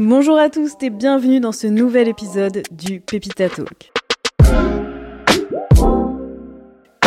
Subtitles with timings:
[0.00, 3.90] Bonjour à tous et bienvenue dans ce nouvel épisode du Pépita Talk.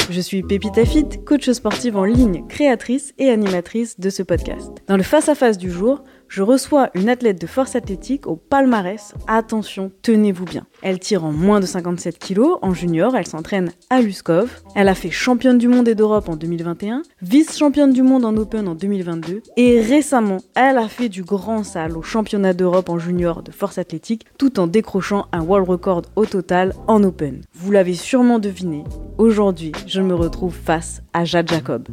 [0.10, 4.84] Je suis Pépita Fit, coach sportive en ligne, créatrice et animatrice de ce podcast.
[4.88, 9.14] Dans le face-à-face du jour, je reçois une athlète de force athlétique au palmarès.
[9.28, 10.66] Attention, tenez-vous bien.
[10.82, 14.50] Elle tire en moins de 57 kg en junior, elle s'entraîne à Luskov.
[14.74, 18.70] Elle a fait championne du monde et d'Europe en 2021, vice-championne du monde en Open
[18.70, 23.44] en 2022 et récemment, elle a fait du grand salle au championnat d'Europe en junior
[23.44, 27.42] de force athlétique tout en décrochant un world record au total en Open.
[27.54, 28.86] Vous l'avez sûrement deviné,
[29.18, 31.90] aujourd'hui, je me retrouve face à Jade Jacob.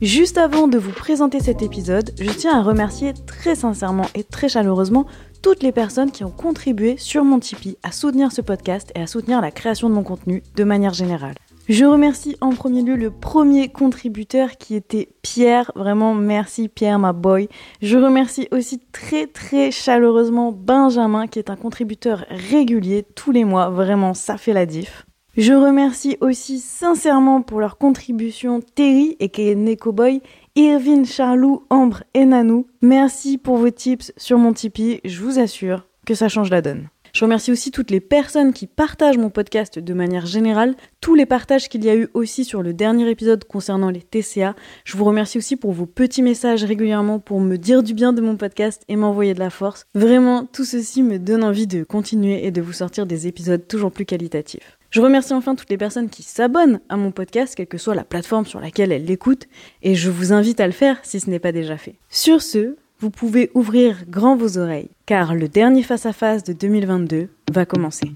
[0.00, 4.48] Juste avant de vous présenter cet épisode, je tiens à remercier très sincèrement et très
[4.48, 5.06] chaleureusement
[5.42, 9.08] toutes les personnes qui ont contribué sur mon Tipeee à soutenir ce podcast et à
[9.08, 11.34] soutenir la création de mon contenu de manière générale.
[11.68, 15.72] Je remercie en premier lieu le premier contributeur qui était Pierre.
[15.74, 17.48] Vraiment, merci Pierre, ma boy.
[17.82, 23.68] Je remercie aussi très très chaleureusement Benjamin qui est un contributeur régulier tous les mois.
[23.68, 25.07] Vraiment, ça fait la diff.
[25.38, 30.20] Je remercie aussi sincèrement pour leur contribution Terry et Neko Boy,
[30.56, 32.66] Irvine, Charlou, Ambre et Nanou.
[32.82, 36.88] Merci pour vos tips sur mon Tipeee, je vous assure que ça change la donne.
[37.12, 41.24] Je remercie aussi toutes les personnes qui partagent mon podcast de manière générale, tous les
[41.24, 44.56] partages qu'il y a eu aussi sur le dernier épisode concernant les TCA.
[44.84, 48.20] Je vous remercie aussi pour vos petits messages régulièrement pour me dire du bien de
[48.20, 49.86] mon podcast et m'envoyer de la force.
[49.94, 53.92] Vraiment, tout ceci me donne envie de continuer et de vous sortir des épisodes toujours
[53.92, 54.77] plus qualitatifs.
[54.90, 58.04] Je remercie enfin toutes les personnes qui s'abonnent à mon podcast, quelle que soit la
[58.04, 59.46] plateforme sur laquelle elles l'écoutent,
[59.82, 61.96] et je vous invite à le faire si ce n'est pas déjà fait.
[62.08, 67.66] Sur ce, vous pouvez ouvrir grand vos oreilles, car le dernier face-à-face de 2022 va
[67.66, 68.12] commencer.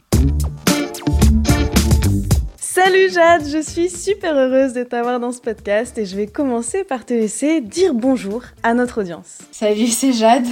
[2.57, 6.85] Salut Jade, je suis super heureuse de t'avoir dans ce podcast et je vais commencer
[6.85, 9.41] par te laisser dire bonjour à notre audience.
[9.51, 10.47] Salut, c'est Jade.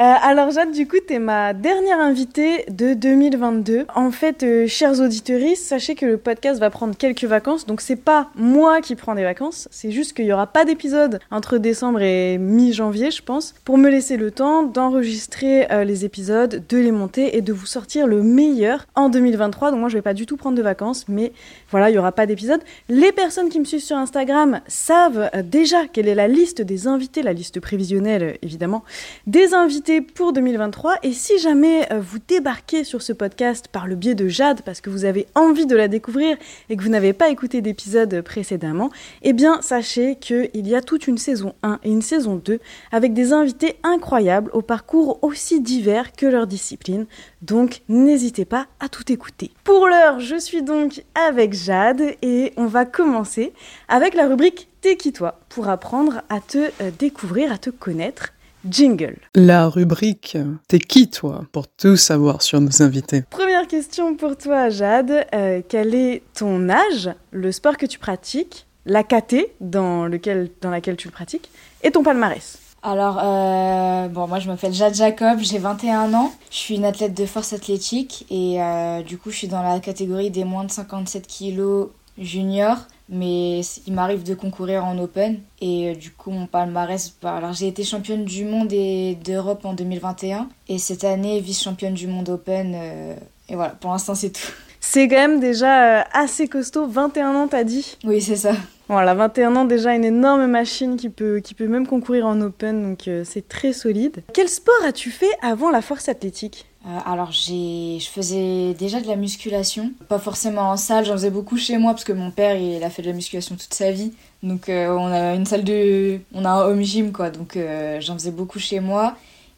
[0.00, 3.86] Euh, alors Jade, du coup, t'es ma dernière invitée de 2022.
[3.96, 7.96] En fait, euh, chers auditeurs, sachez que le podcast va prendre quelques vacances, donc c'est
[7.96, 12.00] pas moi qui prends des vacances, c'est juste qu'il y aura pas d'épisode entre décembre
[12.00, 16.92] et mi-janvier, je pense, pour me laisser le temps d'enregistrer euh, les épisodes, de les
[16.92, 19.72] monter et de vous sortir le meilleur en 2023.
[19.72, 21.32] Donc moi, je vais pas du tout prendre de vacances, mais
[21.72, 22.60] voilà, il y aura pas d'épisode.
[22.88, 27.22] Les personnes qui me suivent sur Instagram savent déjà quelle est la liste des invités,
[27.22, 28.84] la liste prévisionnelle évidemment,
[29.26, 30.96] des invités pour 2023.
[31.02, 34.80] Et si jamais euh, vous débarquez sur ce podcast par le biais de Jade, parce
[34.80, 36.36] que vous avez envie de la découvrir
[36.68, 38.90] et que vous n'avez pas écouté d'épisode précédemment,
[39.22, 42.60] eh bien sachez qu'il y a toute une saison 1 et une saison 2
[42.92, 47.06] avec des invités incroyables au parcours aussi divers que leur discipline.
[47.40, 49.50] Donc n'hésitez pas à tout écouter.
[49.64, 53.52] Pour l'heure, je suis donc avec Jade et on va commencer
[53.88, 58.32] avec la rubrique T'es qui toi pour apprendre à te euh, découvrir, à te connaître
[58.64, 59.16] Jingle.
[59.34, 60.36] La rubrique
[60.66, 63.22] T'es qui toi pour tout savoir sur nos invités?
[63.30, 65.26] Première question pour toi Jade.
[65.34, 70.70] Euh, quel est ton âge, le sport que tu pratiques, la KT dans, lequel, dans
[70.70, 71.50] laquelle tu le pratiques
[71.82, 72.58] et ton palmarès?
[72.82, 77.12] Alors, euh, bon, moi je m'appelle Jade Jacob, j'ai 21 ans, je suis une athlète
[77.12, 80.70] de force athlétique et euh, du coup je suis dans la catégorie des moins de
[80.70, 81.88] 57 kilos
[82.18, 87.36] junior mais il m'arrive de concourir en Open et euh, du coup mon palmarès bah,
[87.36, 91.94] alors j'ai été championne du monde et d'Europe en 2021 et cette année vice championne
[91.94, 93.14] du monde Open euh,
[93.48, 94.52] et voilà pour l'instant c'est tout.
[94.80, 96.86] C'est quand même déjà euh, assez costaud.
[96.86, 97.96] 21 ans t'as dit?
[98.04, 98.52] Oui c'est ça.
[98.88, 102.82] Voilà 21 ans déjà une énorme machine qui peut qui peut même concourir en Open
[102.82, 104.22] donc c'est très solide.
[104.32, 106.67] Quel sport as-tu fait avant la force athlétique?
[106.86, 111.30] Euh, alors j'ai, je faisais déjà de la musculation, pas forcément en salle, j'en faisais
[111.30, 113.90] beaucoup chez moi parce que mon père il a fait de la musculation toute sa
[113.90, 114.12] vie,
[114.44, 118.00] donc euh, on a une salle de, on a un home gym quoi, donc euh,
[118.00, 119.16] j'en faisais beaucoup chez moi.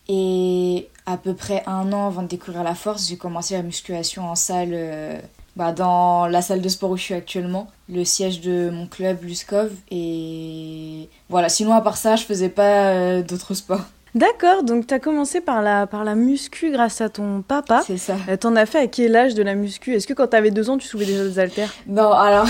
[0.09, 4.29] Et à peu près un an avant de découvrir la force, j'ai commencé la musculation
[4.29, 5.23] en salle,
[5.55, 9.23] bah, dans la salle de sport où je suis actuellement, le siège de mon club
[9.23, 9.71] Luskov.
[9.93, 11.49] Et voilà.
[11.49, 13.85] Sinon à part ça, je faisais pas d'autres sports.
[14.15, 17.83] D'accord, donc tu as commencé par la, par la muscu grâce à ton papa.
[17.87, 18.17] C'est ça.
[18.29, 19.95] Euh, t'en as fait à quel âge de la muscu?
[19.95, 21.73] Est-ce que quand t'avais deux ans, tu soulevais déjà des haltères?
[21.87, 22.47] Non, alors,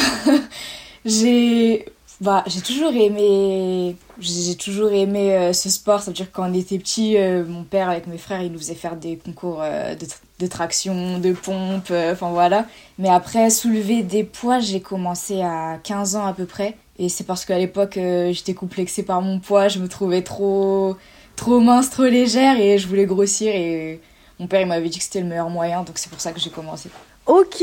[1.04, 1.84] j'ai
[2.22, 6.00] bah, j'ai toujours aimé j'ai toujours aimé euh, ce sport.
[6.00, 8.58] Ça veut dire quand on était petit euh, mon père avec mes frères il nous
[8.58, 10.06] faisait faire des concours de,
[10.38, 12.66] de, traction de pompe enfin voilà.
[12.98, 16.76] Mais après soulever des poids j'ai commencé à 15 ans à peu près.
[16.98, 20.96] Et c'est parce qu'à l'époque j'étais complexée par mon poids je me trouvais trop
[21.36, 24.00] trop mince, trop légère et je voulais grossir et
[24.38, 26.40] mon père il m'avait dit que c'était le meilleur moyen donc c'est pour ça que
[26.40, 26.90] j'ai commencé.
[27.26, 27.62] Ok,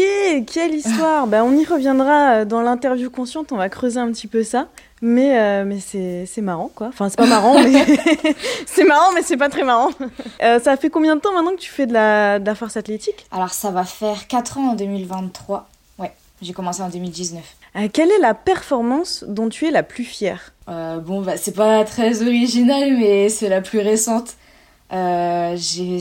[0.51, 4.43] quelle histoire ben, On y reviendra dans l'interview consciente, on va creuser un petit peu
[4.43, 4.67] ça.
[5.01, 6.87] Mais, euh, mais c'est marrant, quoi.
[6.87, 7.85] Enfin, c'est pas marrant, mais
[8.65, 9.91] c'est marrant, mais c'est pas très marrant.
[10.41, 12.77] Euh, ça fait combien de temps maintenant que tu fais de la, de la force
[12.77, 13.27] athlétique?
[13.31, 15.69] Alors, ça va faire 4 ans en 2023.
[15.99, 17.43] Ouais, j'ai commencé en 2019.
[17.75, 20.53] Euh, quelle est la performance dont tu es la plus fière?
[20.67, 24.35] Bon, bah, c'est pas très original, mais c'est la plus récente.
[24.91, 25.99] j'ai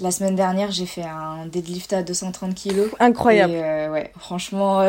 [0.00, 2.90] la semaine dernière, j'ai fait un deadlift à 230 kg.
[3.00, 3.52] Incroyable.
[3.92, 4.82] ouais, franchement,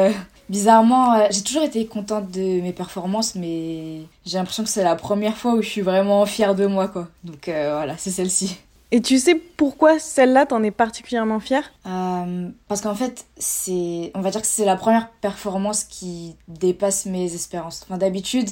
[0.48, 4.96] Bizarrement, euh, j'ai toujours été contente de mes performances, mais j'ai l'impression que c'est la
[4.96, 7.08] première fois où je suis vraiment fière de moi, quoi.
[7.24, 8.60] Donc euh, voilà, c'est celle-ci.
[8.92, 11.74] Et tu sais pourquoi celle-là t'en es particulièrement fière?
[11.86, 17.06] Euh, Parce qu'en fait, c'est, on va dire que c'est la première performance qui dépasse
[17.06, 17.82] mes espérances.
[17.84, 18.50] Enfin, d'habitude,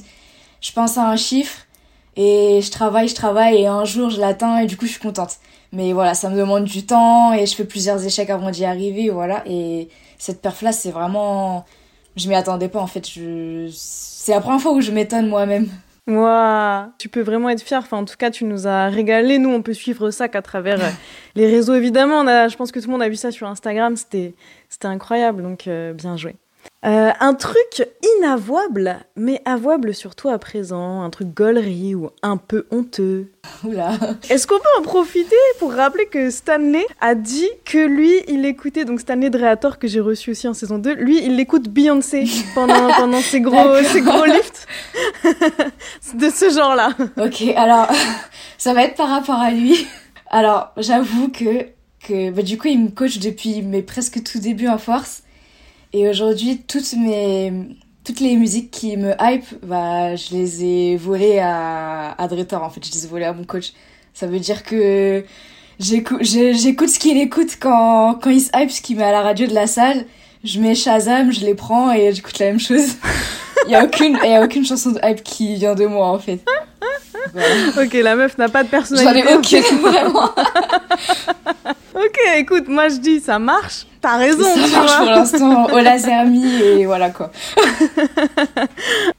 [0.60, 1.66] je pense à un chiffre
[2.16, 5.02] et je travaille, je travaille et un jour je l'atteins et du coup je suis
[5.02, 5.38] contente.
[5.72, 9.10] Mais voilà, ça me demande du temps et je fais plusieurs échecs avant d'y arriver,
[9.10, 9.44] voilà.
[9.48, 11.66] Et cette perf-là, c'est vraiment
[12.16, 13.06] je m'y attendais pas en fait.
[13.72, 15.70] C'est la première fois où je m'étonne moi-même.
[16.06, 17.80] Waouh, tu peux vraiment être fier.
[17.80, 19.38] Enfin, en tout cas, tu nous as régalé.
[19.38, 20.90] Nous, on peut suivre ça qu'à travers euh,
[21.36, 22.24] les réseaux, évidemment.
[22.50, 23.96] Je pense que tout le monde a vu ça sur Instagram.
[23.96, 24.36] C'était,
[24.68, 25.42] c'était incroyable.
[25.42, 26.36] Donc, euh, bien joué.
[26.86, 27.88] Euh, un truc
[28.18, 33.32] inavouable, mais avouable surtout à présent, un truc gaulerie ou un peu honteux.
[33.64, 33.98] Oula.
[34.30, 38.84] Est-ce qu'on peut en profiter pour rappeler que Stanley a dit que lui, il écoutait,
[38.84, 42.92] donc Stanley Dreator que j'ai reçu aussi en saison 2, lui, il écoute Beyoncé pendant,
[42.98, 44.68] pendant ses gros, ses gros lifts.
[46.16, 46.90] de ce genre-là.
[47.18, 47.88] Ok, alors,
[48.58, 49.88] ça va être par rapport à lui.
[50.30, 51.68] Alors, j'avoue que,
[52.06, 55.24] que bah, du coup, il me coach depuis mes presque tout début en force.
[55.94, 57.54] Et aujourd'hui, toutes mes
[58.04, 62.70] toutes les musiques qui me hype, bah, je les ai volées à, à Dretor, en
[62.70, 62.86] fait.
[62.86, 63.72] Je les ai volées à mon coach.
[64.14, 65.24] Ça veut dire que
[65.80, 69.48] j'écoute, ce qu'il écoute quand, quand il se hype, ce qu'il met à la radio
[69.48, 70.06] de la salle.
[70.44, 72.96] Je mets Shazam, je les prends et j'écoute la même chose.
[73.66, 76.20] Il y a aucune, y a aucune chanson de hype qui vient de moi, en
[76.20, 76.44] fait.
[77.82, 79.24] Ok, la meuf n'a pas de personnalité.
[79.24, 80.26] J'en ai aucune, vraiment.
[81.96, 83.86] ok, écoute, moi je dis ça marche.
[84.02, 84.44] T'as raison.
[84.44, 87.32] Ça marche pour l'instant au laser et voilà quoi.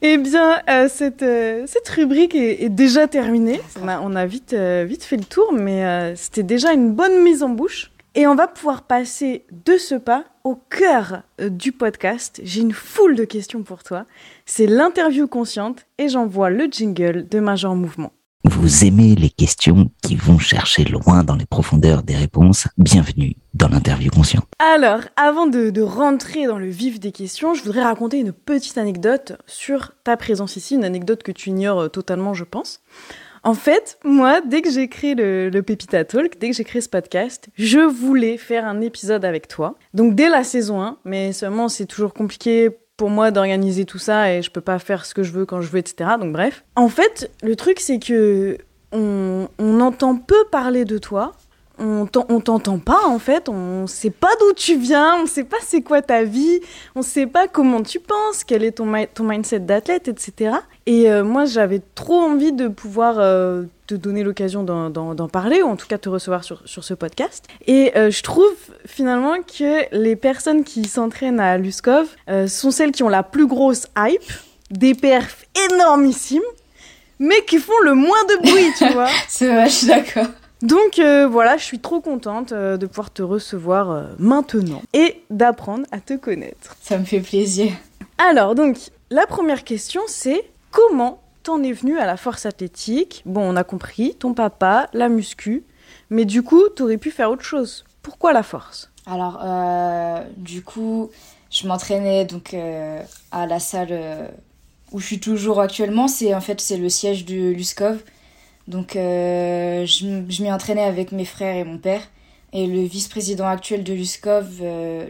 [0.03, 3.61] eh bien, euh, cette, euh, cette rubrique est, déjà terminée.
[3.83, 7.23] On a, on a vite, euh, vite fait le tour, mais c'était déjà une bonne
[7.23, 7.91] mise en bouche.
[8.17, 12.41] Et on va pouvoir passer de ce pas au cœur du podcast.
[12.45, 14.07] J'ai une foule de questions pour toi.
[14.47, 18.13] C'est l'interview consciente et j'envoie le jingle de Major Mouvement.
[18.45, 22.69] Vous aimez les questions qui vont chercher loin dans les profondeurs des réponses?
[22.79, 24.47] Bienvenue dans l'interview consciente.
[24.61, 29.33] Alors, avant de, rentrer dans le vif des questions, je voudrais raconter une petite anecdote
[29.47, 32.81] sur ta présence ici, une anecdote que tu ignores totalement, je pense.
[33.45, 36.81] En fait, moi, dès que j'ai créé le, le Pepita Talk, dès que j'ai créé
[36.81, 39.77] ce podcast, je voulais faire un épisode avec toi.
[39.93, 44.33] Donc dès la saison 1, mais seulement c'est toujours compliqué pour moi d'organiser tout ça
[44.33, 46.13] et je peux pas faire ce que je veux quand je veux, etc.
[46.19, 46.65] Donc bref.
[46.75, 48.57] En fait, le truc c'est que
[48.93, 51.33] on entend peu parler de toi.
[51.79, 55.83] On t'entend pas en fait, on sait pas d'où tu viens, on sait pas c'est
[55.83, 56.61] quoi ta vie,
[56.95, 60.57] on sait pas comment tu penses, quel est ton, ton mindset d'athlète, etc.
[60.87, 65.67] Et euh, moi j'avais trop envie de pouvoir euh, te donner l'occasion d'en parler, ou
[65.67, 67.47] en tout cas te recevoir sur, sur ce podcast.
[67.67, 68.55] Et euh, je trouve
[68.87, 72.07] finalement que les personnes qui s'entraînent à Luskov
[72.47, 74.23] sont celles qui ont la plus grosse hype,
[74.71, 76.43] des perfs énormissimes,
[77.19, 79.09] mais qui font le moins de bruit, tu vois.
[79.29, 80.27] C'est vrai, je suis d'accord.
[80.65, 86.01] Donc euh, voilà, je suis trop contente de pouvoir te recevoir maintenant et d'apprendre à
[86.01, 86.77] te connaître.
[86.81, 87.73] Ça me fait plaisir.
[88.19, 88.79] Alors donc,
[89.11, 93.23] la première question c'est comment t'en es venu à la force athlétique?
[93.27, 95.63] Bon, on a compris, ton papa, la muscu,
[96.11, 97.85] mais du coup, t'aurais pu faire autre chose.
[98.03, 98.91] Pourquoi la force?
[99.07, 101.11] Alors, euh, du coup,
[101.51, 104.27] je m'entraînais donc euh, à la salle euh,
[104.93, 106.09] où je suis toujours actuellement.
[106.09, 107.99] C'est en fait c'est le siège de Luskov.
[108.69, 112.03] Donc, je, je m'y entraînais avec mes frères et mon père.
[112.53, 114.63] Et le vice-président actuel de Luskov,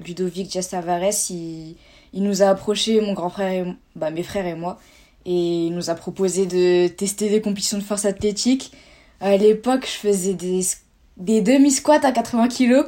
[0.04, 1.76] Ludovic Jastavares, il,
[2.12, 4.78] il nous a approché, mon grand frère bah, mes frères et moi
[5.26, 8.72] et il nous a proposé de tester des compétitions de force athlétique.
[9.20, 10.60] À l'époque, je faisais des,
[11.16, 12.86] des demi-squats à 80 kilos.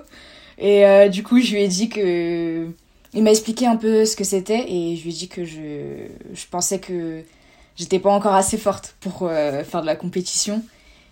[0.59, 2.69] Et euh, du coup, je lui ai dit que...
[3.15, 6.09] Il m'a expliqué un peu ce que c'était et je lui ai dit que je,
[6.35, 7.23] je pensais que
[7.76, 10.62] j'étais pas encore assez forte pour euh, faire de la compétition.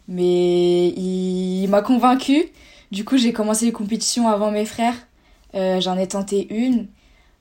[0.09, 2.47] Mais il, m'a convaincu.
[2.90, 4.94] Du coup, j'ai commencé les compétitions avant mes frères.
[5.54, 6.88] Euh, J'en ai tenté une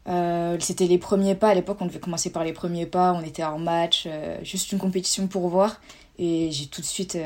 [0.09, 1.49] euh, c'était les premiers pas.
[1.49, 3.13] À l'époque, on devait commencer par les premiers pas.
[3.13, 4.05] On était en match,
[4.43, 5.79] juste une compétition pour voir.
[6.19, 7.17] Et j'ai tout de suite,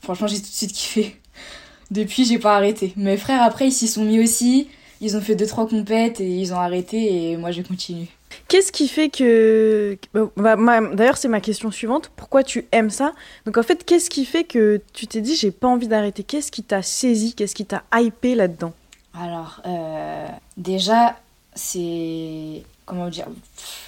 [0.00, 1.16] franchement, j'ai tout de suite kiffé.
[1.90, 2.94] Depuis, j'ai pas arrêté.
[2.96, 4.68] Mes frères, après, ils s'y sont mis aussi.
[5.02, 8.08] ils ont fait deux trois compètes et ils ont arrêté et moi j'ai continué.
[8.48, 9.98] Qu'est-ce qui fait que.
[10.36, 10.56] Bah,
[10.94, 12.10] d'ailleurs, c'est ma question suivante.
[12.16, 13.12] Pourquoi tu aimes ça?
[13.44, 16.22] Donc, en fait, qu'est-ce qui fait que tu t'es dit, j'ai pas envie d'arrêter?
[16.22, 17.34] Qu'est-ce qui t'a saisi?
[17.34, 18.72] Qu'est-ce qui t'a hypé là-dedans?
[19.12, 20.26] Alors, euh,
[20.56, 21.18] déjà,
[21.54, 22.62] c'est.
[22.86, 23.26] Comment dire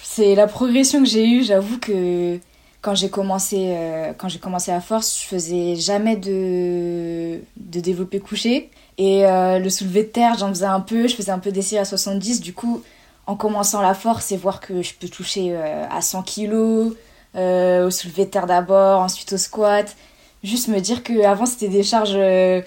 [0.03, 1.43] C'est la progression que j'ai eue.
[1.43, 2.37] J'avoue que
[2.81, 8.69] quand j'ai commencé, euh, commencé à force, je faisais jamais de, de développé couché.
[8.99, 11.07] Et euh, le soulevé de terre, j'en faisais un peu.
[11.07, 12.41] Je faisais un peu d'essai à 70.
[12.41, 12.83] Du coup
[13.27, 16.93] en commençant la force et voir que je peux toucher euh, à 100 kilos,
[17.35, 19.95] euh, au soulevé de terre d'abord, ensuite au squat.
[20.43, 22.13] Juste me dire que avant c'était des charges.
[22.15, 22.61] Euh,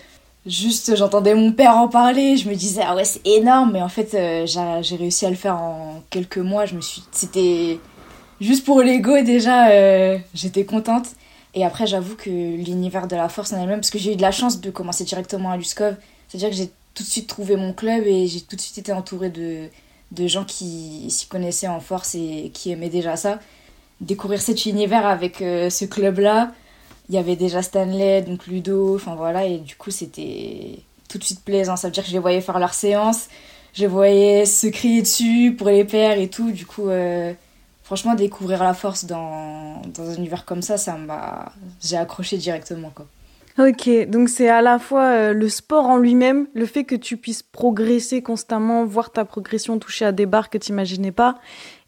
[0.46, 3.88] juste, j'entendais mon père en parler, je me disais ah ouais c'est énorme, mais en
[3.88, 6.66] fait j'ai réussi à le faire en quelques mois.
[6.66, 7.80] Je me suis, c'était
[8.40, 9.70] juste pour l'ego déjà,
[10.34, 11.08] j'étais contente.
[11.54, 14.22] Et après j'avoue que l'univers de la force en elle-même, parce que j'ai eu de
[14.22, 15.96] la chance de commencer directement à Luskov,
[16.28, 18.92] c'est-à-dire que j'ai tout de suite trouvé mon club et j'ai tout de suite été
[18.92, 19.68] entourée de
[20.12, 23.38] de gens qui s'y connaissaient en force et qui aimaient déjà ça.
[24.00, 26.52] Découvrir cet univers avec euh, ce club-là,
[27.08, 31.24] il y avait déjà Stanley, donc Ludo, enfin voilà, et du coup c'était tout de
[31.24, 31.76] suite plaisant.
[31.76, 33.28] Ça veut dire que je les voyais faire leur séance,
[33.74, 36.50] je les voyais se crier dessus pour les pairs et tout.
[36.50, 37.32] Du coup, euh,
[37.82, 41.52] franchement, découvrir la force dans, dans un univers comme ça, ça m'a.
[41.82, 43.06] J'ai accroché directement quoi.
[43.56, 47.16] Ok, donc c'est à la fois euh, le sport en lui-même, le fait que tu
[47.16, 51.36] puisses progresser constamment, voir ta progression toucher à des barres que tu n'imaginais pas,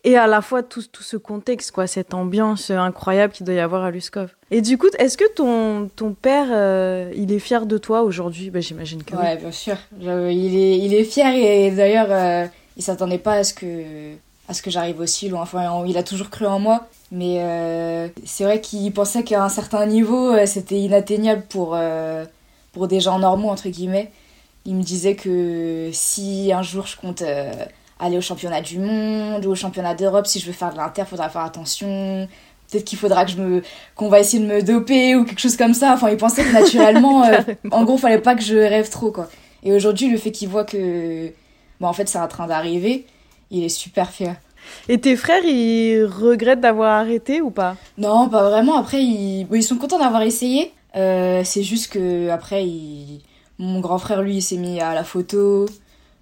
[0.05, 3.59] et à la fois tout, tout, ce contexte, quoi, cette ambiance incroyable qu'il doit y
[3.59, 4.37] avoir à Luskov.
[4.53, 8.51] Et du coup, est-ce que ton, ton père, euh, il est fier de toi aujourd'hui?
[8.51, 9.77] Bah, J'imagine que ouais, bien sûr.
[10.01, 10.09] il,
[10.57, 12.47] est, il est fier et d'ailleurs, euh,
[12.77, 14.13] il s'attendait pas à ce que,
[14.49, 15.43] à ce que j'arrive aussi loin.
[15.43, 16.87] Enfin, il a toujours cru en moi.
[17.13, 22.25] Mais euh, c'est vrai qu'il pensait qu'à un certain niveau, euh, c'était inatteignable pour, euh,
[22.73, 24.11] pour des gens normaux, entre guillemets.
[24.65, 27.23] Il me disait que si un jour je compte
[28.01, 31.05] aller au championnat du monde ou au championnat d'Europe, si je veux faire de l'inter,
[31.05, 32.27] faudra faire attention.
[32.69, 33.63] Peut-être qu'il faudra que je me
[33.95, 35.93] qu'on va essayer de me doper ou quelque chose comme ça.
[35.93, 37.31] Enfin, il pensait que naturellement,
[37.71, 39.29] en gros, fallait pas que je rêve trop, quoi.
[39.63, 41.33] Et aujourd'hui, le fait qu'il voit que,
[41.79, 43.07] bon, en fait, c'est en train d'arriver,
[43.51, 44.37] il est super fier.
[44.89, 47.77] Et tes frères, ils regrettent d'avoir arrêté ou pas?
[47.99, 48.77] Non, pas vraiment.
[48.77, 50.73] Après, ils, ils sont contents d'avoir essayé.
[50.97, 52.65] Euh, c'est juste que après,
[53.59, 55.67] mon grand frère, lui, il s'est mis à la photo.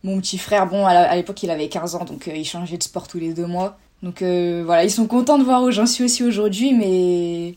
[0.02, 2.83] Mon petit frère, bon, à l'époque, il avait 15 ans, donc euh, il changeait de
[2.83, 3.78] sport tous les deux mois.
[4.02, 7.54] Donc euh, voilà, ils sont contents de voir où j'en suis aussi aujourd'hui, mais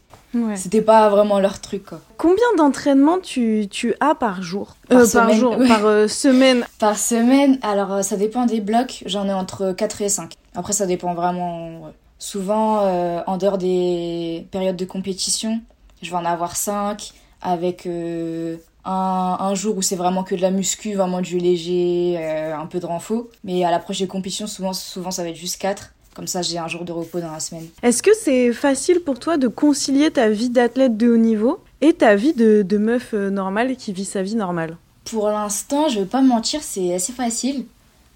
[0.55, 1.85] c'était pas vraiment leur truc.
[1.85, 2.01] Quoi.
[2.17, 4.75] Combien d'entraînements tu, tu, as par jour?
[4.89, 9.33] Par semaine, par, jour, par semaine Par semaine, alors ça dépend des blocs, j'en ai
[9.33, 10.33] entre 4 et 5.
[10.55, 11.91] Après, ça dépend vraiment.
[12.19, 15.61] Souvent, euh, en dehors des périodes de compétition,
[16.01, 20.41] je vais en avoir 5 avec euh, un, un, jour où c'est vraiment que de
[20.41, 23.25] la muscu, vraiment du léger, euh, un peu de renfort.
[23.43, 25.93] Mais à la prochaine compétition, souvent, souvent ça va être juste 4.
[26.17, 27.67] Comme ça, j'ai un jour de repos dans la semaine.
[27.83, 31.93] Est-ce que c'est facile pour toi de concilier ta vie d'athlète de haut niveau et
[31.93, 34.77] ta vie de, de meuf normale qui vit sa vie normale?
[35.05, 37.65] Pour l'instant, je vais pas mentir, c'est assez facile.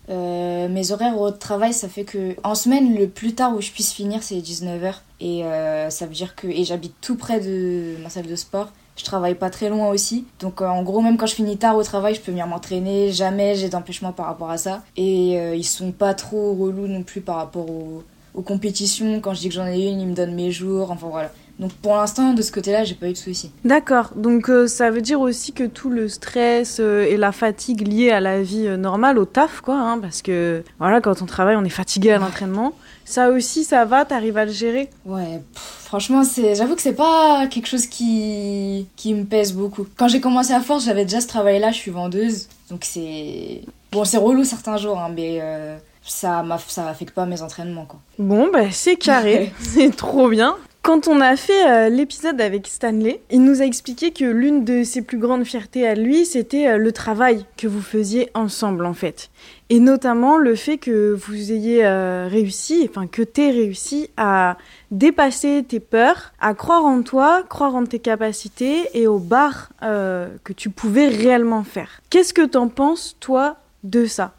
[0.10, 3.72] Euh, mes horaires au travail, ça fait que en semaine, le plus tard où je
[3.72, 4.96] puisse finir, c'est 19h.
[5.20, 6.48] Et euh, ça veut dire que.
[6.48, 8.70] Et j'habite tout près de ma salle de sport.
[8.98, 10.26] Je travaille pas très loin aussi.
[10.40, 13.12] Donc euh, en gros, même quand je finis tard au travail, je peux venir m'entraîner.
[13.12, 14.84] Jamais j'ai d'empêchement par rapport à ça.
[14.98, 18.04] Et ils sont pas trop relous non plus par rapport aux,
[18.34, 19.22] aux compétitions.
[19.22, 20.92] Quand je dis que j'en ai une, ils me donnent mes jours.
[20.92, 21.32] Enfin voilà.
[21.62, 23.52] Donc pour l'instant, de ce côté-là, j'ai pas eu de soucis.
[23.64, 24.10] D'accord.
[24.16, 28.10] Donc euh, ça veut dire aussi que tout le stress euh, et la fatigue liée
[28.10, 31.56] à la vie euh, normale, au taf, quoi, hein, parce que voilà, quand on travaille,
[31.56, 32.74] on est fatigué à l'entraînement.
[33.06, 34.90] Ça aussi, ça va, t'arrives à le gérer?
[35.06, 39.86] Ouais, franchement, c'est, j'avoue que c'est pas quelque chose qui, qui me pèse beaucoup.
[39.98, 44.04] Quand j'ai commencé à force, j'avais déjà ce travail-là, je suis vendeuse, donc c'est, bon,
[44.04, 45.42] c'est relou certains jours, hein, mais
[46.04, 48.00] ça, ça affecte pas mes entraînements, quoi.
[48.18, 50.56] Bon, bah c'est carré, c'est trop bien.
[50.84, 54.84] Quand on a fait euh, l'épisode avec Stanley, il nous a expliqué que l'une de
[54.84, 58.96] ses plus grandes fiertés à lui, c'était euh, le travail que vous faisiez ensemble en
[58.96, 59.30] fait.
[59.70, 64.58] Et notamment le fait que vous ayez euh, réussi, enfin que tu aies réussi à
[64.90, 70.54] dépasser tes peurs, à croire en toi, croire en tes capacités et aux barres que
[70.54, 72.02] tu pouvais réellement faire.
[72.10, 74.34] Qu'est-ce que t'en penses toi de ça?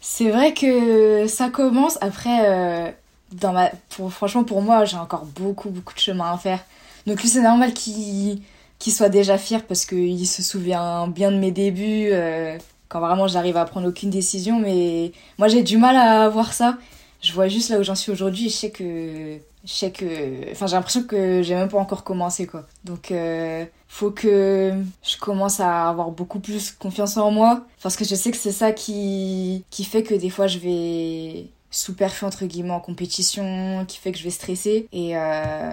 [0.00, 2.94] C'est vrai que ça commence après
[3.32, 6.64] dans ma pour, franchement pour moi j'ai encore beaucoup beaucoup de chemin à faire.
[7.06, 8.42] Donc lui c'est normal qu'il
[8.78, 12.56] qu'il soit déjà fier parce qu'il se souvient bien de mes débuts euh,
[12.88, 14.60] quand vraiment j'arrive à prendre aucune décision.
[14.60, 16.78] Mais moi j'ai du mal à voir ça.
[17.20, 20.52] Je vois juste là où j'en suis aujourd'hui et je sais que je sais que
[20.52, 22.66] enfin j'ai l'impression que j'ai même pas encore commencé quoi.
[22.84, 28.04] Donc euh, faut que je commence à avoir beaucoup plus confiance en moi parce que
[28.04, 32.46] je sais que c'est ça qui qui fait que des fois je vais sous-perfu entre
[32.46, 35.70] guillemets en compétition qui fait que je vais stresser et euh,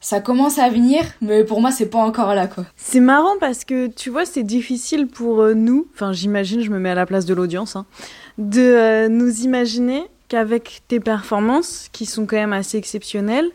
[0.00, 2.64] ça commence à venir, mais pour moi, c'est pas encore là, quoi.
[2.76, 6.78] C'est marrant parce que, tu vois, c'est difficile pour euh, nous, enfin, j'imagine, je me
[6.78, 7.84] mets à la place de l'audience, hein,
[8.38, 13.50] de euh, nous imaginer qu'avec tes performances, qui sont quand même assez exceptionnelles,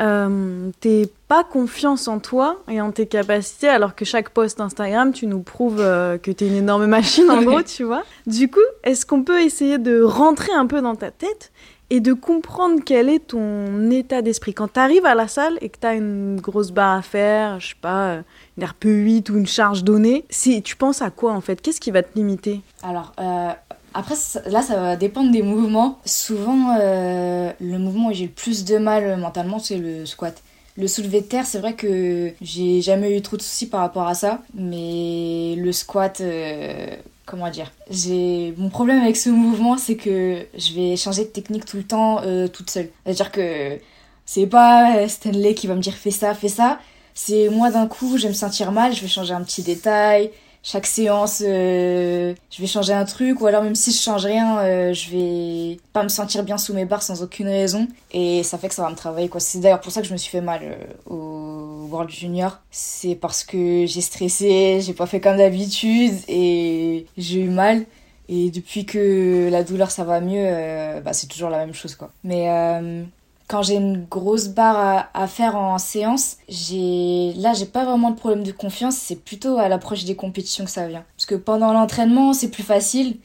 [0.00, 5.12] euh, t'es pas confiance en toi et en tes capacités, alors que chaque post Instagram,
[5.12, 8.04] tu nous prouves euh, que t'es une énorme machine, en gros, tu vois.
[8.26, 11.50] Du coup, est-ce qu'on peut essayer de rentrer un peu dans ta tête
[11.90, 14.54] et de comprendre quel est ton état d'esprit?
[14.54, 17.74] Quand t'arrives à la salle et que t'as une grosse barre à faire, je sais
[17.80, 18.22] pas, euh,
[18.56, 21.60] une RP8 ou une charge donnée, si tu penses à quoi en fait?
[21.60, 22.60] Qu'est-ce qui va te limiter?
[22.82, 23.50] Alors, euh,
[23.98, 24.14] après,
[24.46, 25.98] là, ça va dépendre des mouvements.
[26.04, 30.40] Souvent, euh, le mouvement où j'ai le plus de mal mentalement, c'est le squat.
[30.76, 34.06] Le soulevé de terre, c'est vrai que j'ai jamais eu trop de soucis par rapport
[34.06, 36.86] à ça, mais le squat, euh,
[37.26, 37.72] comment dire?
[37.90, 41.82] J'ai mon problème avec ce mouvement, c'est que je vais changer de technique tout le
[41.82, 42.90] temps, euh, toute seule.
[43.04, 43.80] C'est-à-dire que
[44.26, 46.78] c'est pas Stanley qui va me dire fais ça, fais ça.
[47.14, 50.30] C'est moi d'un coup, je vais me sentir mal, je vais changer un petit détail,
[50.70, 54.58] chaque séance, euh, je vais changer un truc, ou alors même si je change rien,
[54.58, 57.88] euh, je vais pas me sentir bien sous mes barres sans aucune raison.
[58.12, 59.40] Et ça fait que ça va me travailler, quoi.
[59.40, 62.58] C'est d'ailleurs pour ça que je me suis fait mal euh, au World Junior.
[62.70, 67.86] C'est parce que j'ai stressé, j'ai pas fait comme d'habitude, et j'ai eu mal.
[68.28, 71.94] Et depuis que la douleur ça va mieux, euh, bah, c'est toujours la même chose,
[71.94, 72.10] quoi.
[72.24, 73.04] Mais euh,
[73.48, 78.16] quand j'ai une grosse barre à, faire en séance, j'ai là j'ai pas vraiment de
[78.16, 81.04] problème de confiance, c'est plutôt à l'approche des compétitions que ça vient.
[81.16, 83.16] Parce que pendant l'entraînement, c'est plus facile.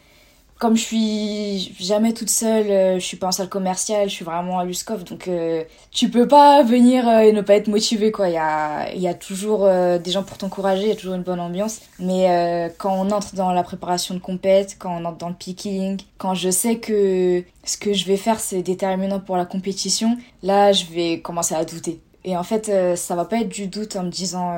[0.64, 4.24] Comme je suis jamais toute seule, euh, je suis pas en salle commerciale, je suis
[4.24, 8.14] vraiment à l'USCOF, donc euh, tu peux pas venir euh, et ne pas être motivé
[8.14, 8.30] quoi.
[8.30, 11.24] Il y a, y a toujours des gens pour t'encourager, il y a toujours une
[11.24, 11.82] bonne ambiance.
[12.00, 16.00] Mais quand on entre dans la préparation de compète, quand on entre dans le picking,
[16.18, 20.72] quand je sais que ce que je vais faire c'est déterminant pour la compétition, là
[20.72, 22.00] je vais commencer à douter.
[22.24, 24.56] Et en fait, ça va pas être du doute en me disant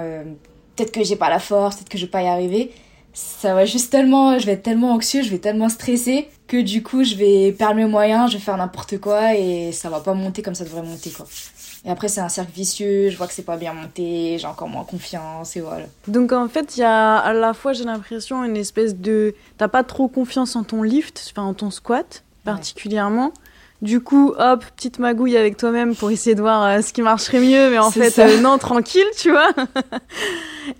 [0.76, 2.72] peut-être que j'ai pas la force, peut-être que je vais pas y arriver.
[3.16, 6.84] Ça va juste tellement, je vais être tellement anxieux, je vais tellement stresser que du
[6.84, 10.14] coup je vais perdre mes moyens, je vais faire n'importe quoi et ça va pas
[10.14, 11.26] monter comme ça devrait monter quoi.
[11.86, 14.68] Et après c'est un cercle vicieux, je vois que c'est pas bien monté, j'ai encore
[14.68, 15.86] moins confiance et voilà.
[16.10, 19.34] Donc en fait, il y a à la fois, j'ai l'impression, une espèce de...
[19.58, 23.32] T'as pas trop confiance en ton lift, enfin en ton squat particulièrement.
[23.82, 27.40] Du coup, hop, petite magouille avec toi-même pour essayer de voir euh, ce qui marcherait
[27.40, 29.52] mieux, mais en fait, euh, non, tranquille, tu vois.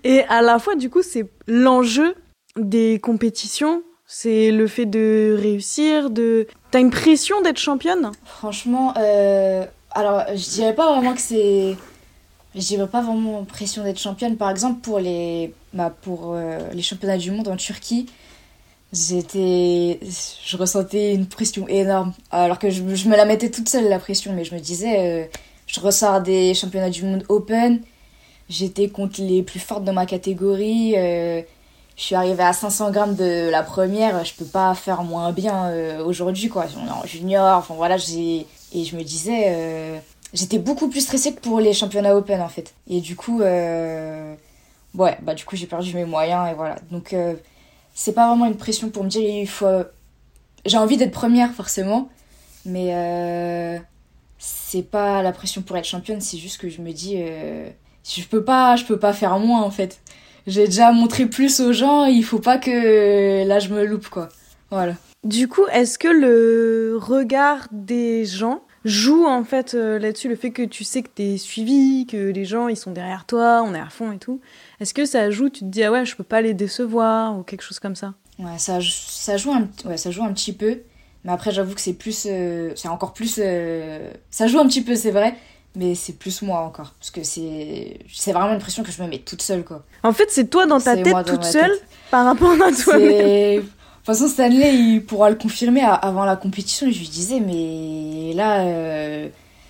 [0.04, 2.14] Et à la fois, du coup, c'est l'enjeu
[2.56, 6.46] des compétitions, c'est le fait de réussir, de...
[6.70, 8.12] T'as une pression d'être championne?
[8.24, 11.76] Franchement, euh, alors je dirais pas vraiment que c'est.
[12.54, 14.36] Je dirais pas vraiment pression d'être championne.
[14.36, 18.06] Par exemple, pour les, bah, pour, euh, les championnats du monde en Turquie,
[18.92, 19.98] j'étais.
[20.44, 22.12] Je ressentais une pression énorme.
[22.30, 25.24] Alors que je, me la mettais toute seule, la pression, mais je me disais, euh,
[25.66, 27.80] je ressors des championnats du monde open.
[28.48, 30.94] J'étais contre les plus fortes de ma catégorie.
[31.96, 34.24] Je suis arrivée à 500 grammes de la première.
[34.24, 36.66] Je peux pas faire moins bien euh, aujourd'hui, quoi.
[36.82, 37.58] On est en junior.
[37.58, 38.46] Enfin voilà, j'ai.
[38.72, 39.44] Et je me disais.
[39.48, 39.98] euh,
[40.34, 42.74] J'étais beaucoup plus stressée que pour les championnats open, en fait.
[42.88, 43.40] Et du coup.
[43.42, 44.34] euh,
[44.94, 46.76] Ouais, bah du coup, j'ai perdu mes moyens et voilà.
[46.90, 47.34] Donc, euh,
[47.94, 49.66] c'est pas vraiment une pression pour me dire il faut.
[50.66, 52.08] J'ai envie d'être première, forcément.
[52.66, 53.80] Mais.
[54.38, 57.16] C'est pas la pression pour être championne, c'est juste que je me dis.
[58.04, 60.00] Je peux pas, je peux pas faire moins, en fait
[60.46, 64.28] j'ai déjà montré plus aux gens, il faut pas que là je me loupe quoi.
[64.70, 64.94] Voilà.
[65.24, 70.50] Du coup, est-ce que le regard des gens joue en fait euh, là-dessus, le fait
[70.52, 73.80] que tu sais que t'es suivi, que les gens ils sont derrière toi, on est
[73.80, 74.40] à fond et tout
[74.80, 77.42] Est-ce que ça joue Tu te dis ah ouais, je peux pas les décevoir ou
[77.42, 78.14] quelque chose comme ça?
[78.38, 80.80] Ouais, ça, ça, joue un, ouais, ça joue un petit peu.
[81.24, 82.26] Mais après, j'avoue que c'est plus.
[82.30, 83.40] euh, c'est encore plus.
[83.42, 85.34] euh, ça joue un petit peu, c'est vrai.
[85.78, 86.94] Mais c'est plus moi encore.
[86.98, 87.98] Parce que c'est.
[88.12, 89.84] C'est vraiment une pression que je me mets toute seule, quoi.
[90.02, 91.84] En fait, c'est toi dans ta tête dans toute seule tête.
[92.10, 93.56] par rapport à toi-même.
[93.56, 93.70] De toute
[94.04, 96.90] façon, Stanley, il pourra le confirmer avant la compétition.
[96.90, 99.28] Je lui disais, mais là, euh,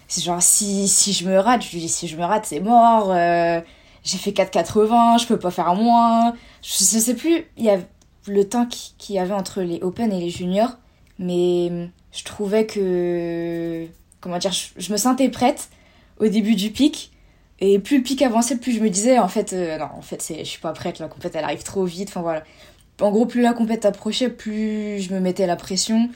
[0.08, 2.60] c'est genre, si, si je me rate, je lui dis, si je me rate, c'est
[2.60, 3.10] mort.
[3.12, 3.60] euh,
[4.04, 6.34] j'ai fait 4,80, je peux pas faire moins.
[6.62, 7.78] Je, je sais plus, il y a
[8.28, 10.76] le temps qui- qu'il y avait entre les Open et les Juniors.
[11.18, 13.86] Mais je trouvais que.
[14.20, 15.68] Comment dire, je, je me sentais prête
[16.18, 17.12] au début du pic.
[17.60, 20.20] Et plus le pic avançait, plus je me disais, en fait, euh, non, en fait,
[20.20, 22.08] c'est, je suis pas prête, la compète, elle arrive trop vite.
[22.10, 22.44] Enfin voilà.
[23.00, 26.08] En gros, plus la compète approchait, plus je me mettais la pression.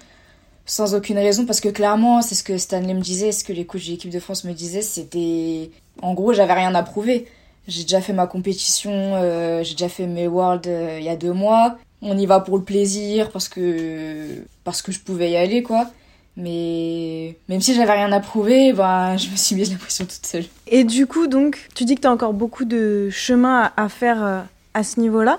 [0.67, 3.67] sans aucune raison parce que clairement, c'est ce que Stanley me disait, ce que les
[3.67, 5.71] coachs de l'équipe de France me disaient, c'était
[6.03, 7.27] en gros, j'avais rien à prouver.
[7.69, 11.17] J'ai déjà fait ma compétition, euh, j'ai déjà fait mes Worlds euh, il y a
[11.17, 11.79] deux mois.
[12.03, 15.91] On y va pour le plaisir parce que parce que je pouvais y aller quoi.
[16.41, 20.27] Mais même si j'avais rien à prouver, ben, je me suis mise la pression toute
[20.27, 20.45] seule.
[20.67, 24.25] Et du coup, donc, tu dis que tu as encore beaucoup de chemin à, faire
[24.25, 24.41] euh,
[24.75, 25.39] à ce niveau-là.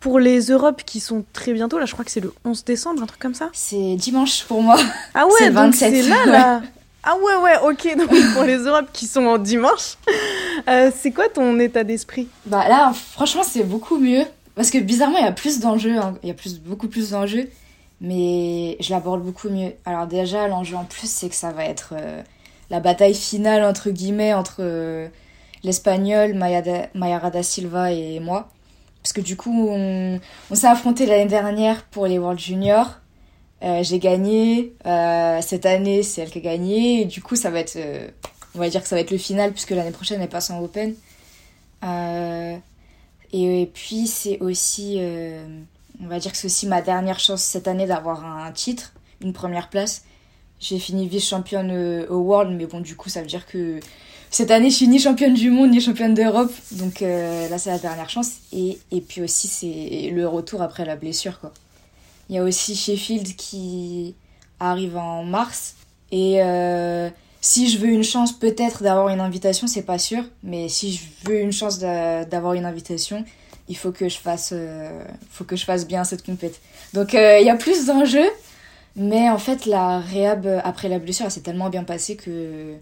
[0.00, 3.02] Pour les Europes qui sont très bientôt, là je crois que c'est le 11 décembre,
[3.02, 4.76] un truc comme ça C'est dimanche pour moi.
[5.14, 6.62] Ah ouais, donc c'est là, là
[7.02, 9.96] Ah ouais, ouais, ok, donc pour les Europes qui sont en dimanche,
[10.68, 12.28] euh, c'est quoi ton état d'esprit?
[12.44, 14.24] Bah là, franchement, c'est beaucoup mieux.
[14.54, 16.16] Parce que bizarrement, il y a plus d'enjeux, hein.
[16.22, 17.48] il y a plus, beaucoup plus d'enjeux
[18.00, 19.72] mais je l'aborde beaucoup mieux.
[19.84, 22.22] Alors déjà, l'enjeu en plus, c'est que ça va être euh,
[22.70, 25.08] la bataille finale, entre guillemets, entre euh,
[25.62, 28.50] l'espagnol, Mayara da Silva et moi.
[29.02, 30.20] Parce que du coup, on,
[30.52, 32.90] s'est affronté l'année dernière pour les World Juniors.
[33.62, 34.74] Euh, j'ai gagné.
[35.42, 37.02] cette année, c'est elle qui a gagné.
[37.02, 37.78] Et du coup, ça va être,
[38.54, 40.62] on va dire que ça va être le final, puisque l'année prochaine, elle passe en
[40.62, 40.94] Open.
[43.32, 44.98] et, puis, c'est aussi
[46.02, 49.32] on va dire que c'est aussi ma dernière chance cette année d'avoir un titre, une
[49.32, 50.04] première place.
[50.60, 53.80] J'ai fini vice-championne euh, au World, mais bon, du coup, ça veut dire que
[54.30, 56.52] cette année, je suis ni championne du monde, ni championne d'Europe.
[56.72, 58.32] Donc euh, là, c'est la dernière chance.
[58.52, 61.52] Et, et puis aussi, c'est le retour après la blessure, quoi.
[62.28, 64.14] Il y a aussi Sheffield qui
[64.58, 65.74] arrive en mars.
[66.10, 70.24] Et euh, si je veux une chance, peut-être d'avoir une invitation, c'est pas sûr.
[70.42, 73.24] Mais si je veux une chance d'avoir une invitation,
[73.68, 76.60] il faut que je fasse, euh, faut que je fasse bien cette compète.
[76.92, 78.30] Donc euh, il y a plus d'enjeux,
[78.96, 82.74] mais en fait la réhab après la blessure, s'est tellement bien passée que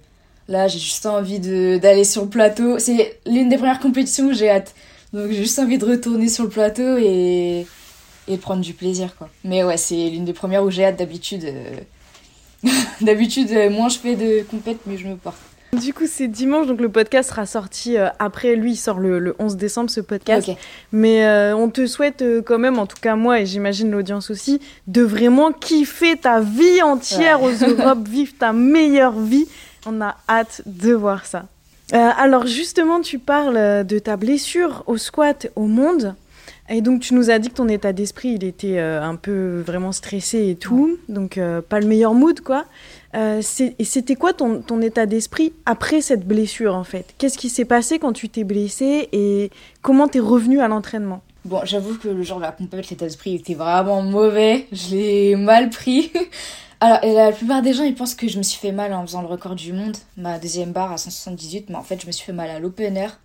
[0.48, 2.78] là j'ai juste envie d'aller sur le plateau.
[2.78, 4.74] C'est l'une des premières compétitions où j'ai hâte.
[5.12, 7.66] Donc j'ai juste envie de retourner sur le plateau et,
[8.28, 9.28] et prendre du plaisir quoi.
[9.44, 11.44] Mais ouais, c'est l'une des premières où j'ai hâte d'habitude.
[11.44, 11.80] Euh,
[13.00, 15.38] d'habitude, moins je fais de compète, mieux je me porte.
[15.80, 18.56] Du coup, c'est dimanche, donc le podcast sera sorti euh, après.
[18.56, 20.50] Lui, il sort le, 11 décembre, ce podcast.
[20.92, 24.30] Mais euh, on te souhaite euh, quand même, en tout cas moi, et j'imagine l'audience
[24.30, 29.46] aussi, de vraiment kiffer ta vie entière aux Europes, vivre ta meilleure vie.
[29.86, 31.46] On a hâte de voir ça.
[31.90, 36.14] alors justement, tu parles de ta blessure au squat au monde.
[36.68, 39.90] Et donc tu nous as dit que ton état d'esprit, il était un peu vraiment
[39.90, 40.98] stressé et tout.
[41.08, 42.66] Donc pas le meilleur mood, quoi.
[43.14, 47.14] Euh, c'était quoi ton, état d'esprit après cette blessure en fait?
[47.18, 49.50] Qu'est-ce qui s'est passé quand tu t'es blessé et
[49.82, 51.22] comment t'es revenu à l'entraînement?
[51.44, 54.66] Bon, j'avoue que le jour de la compète, l'état d'esprit était vraiment mauvais.
[54.72, 56.12] Je l'ai mal pris.
[56.80, 59.22] Alors, la plupart des gens, ils pensent que je me suis fait mal en faisant
[59.22, 62.24] le record du monde, ma deuxième barre à 178, mais en fait, je me suis
[62.24, 63.20] fait mal à l'open air,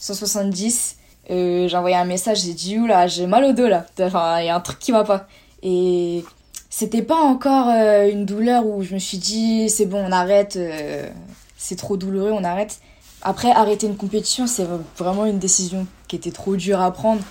[0.00, 0.96] 170.
[1.30, 3.86] Euh, j'ai envoyé un message, j'ai dit, oula, j'ai mal au dos là.
[4.00, 5.28] Enfin, il y a un truc qui va pas.
[5.62, 6.24] Et
[6.70, 10.56] c'était pas encore euh, une douleur où je me suis dit c'est bon on arrête
[10.56, 11.08] euh,
[11.56, 12.80] c'est trop douloureux on arrête.
[13.22, 17.22] Après arrêter une compétition c'est vraiment une décision qui était trop dure à prendre.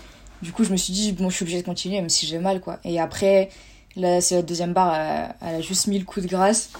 [0.41, 2.39] Du coup je me suis dit bon je suis obligée de continuer même si j'ai
[2.39, 2.79] mal quoi.
[2.83, 3.49] Et après
[3.95, 4.95] là c'est la deuxième barre
[5.41, 6.71] elle, a juste mis le coup de grâce.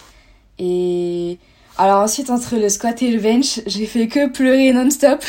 [0.58, 1.38] Et
[1.78, 5.24] alors ensuite entre le squat et le bench j'ai fait que pleurer non-stop.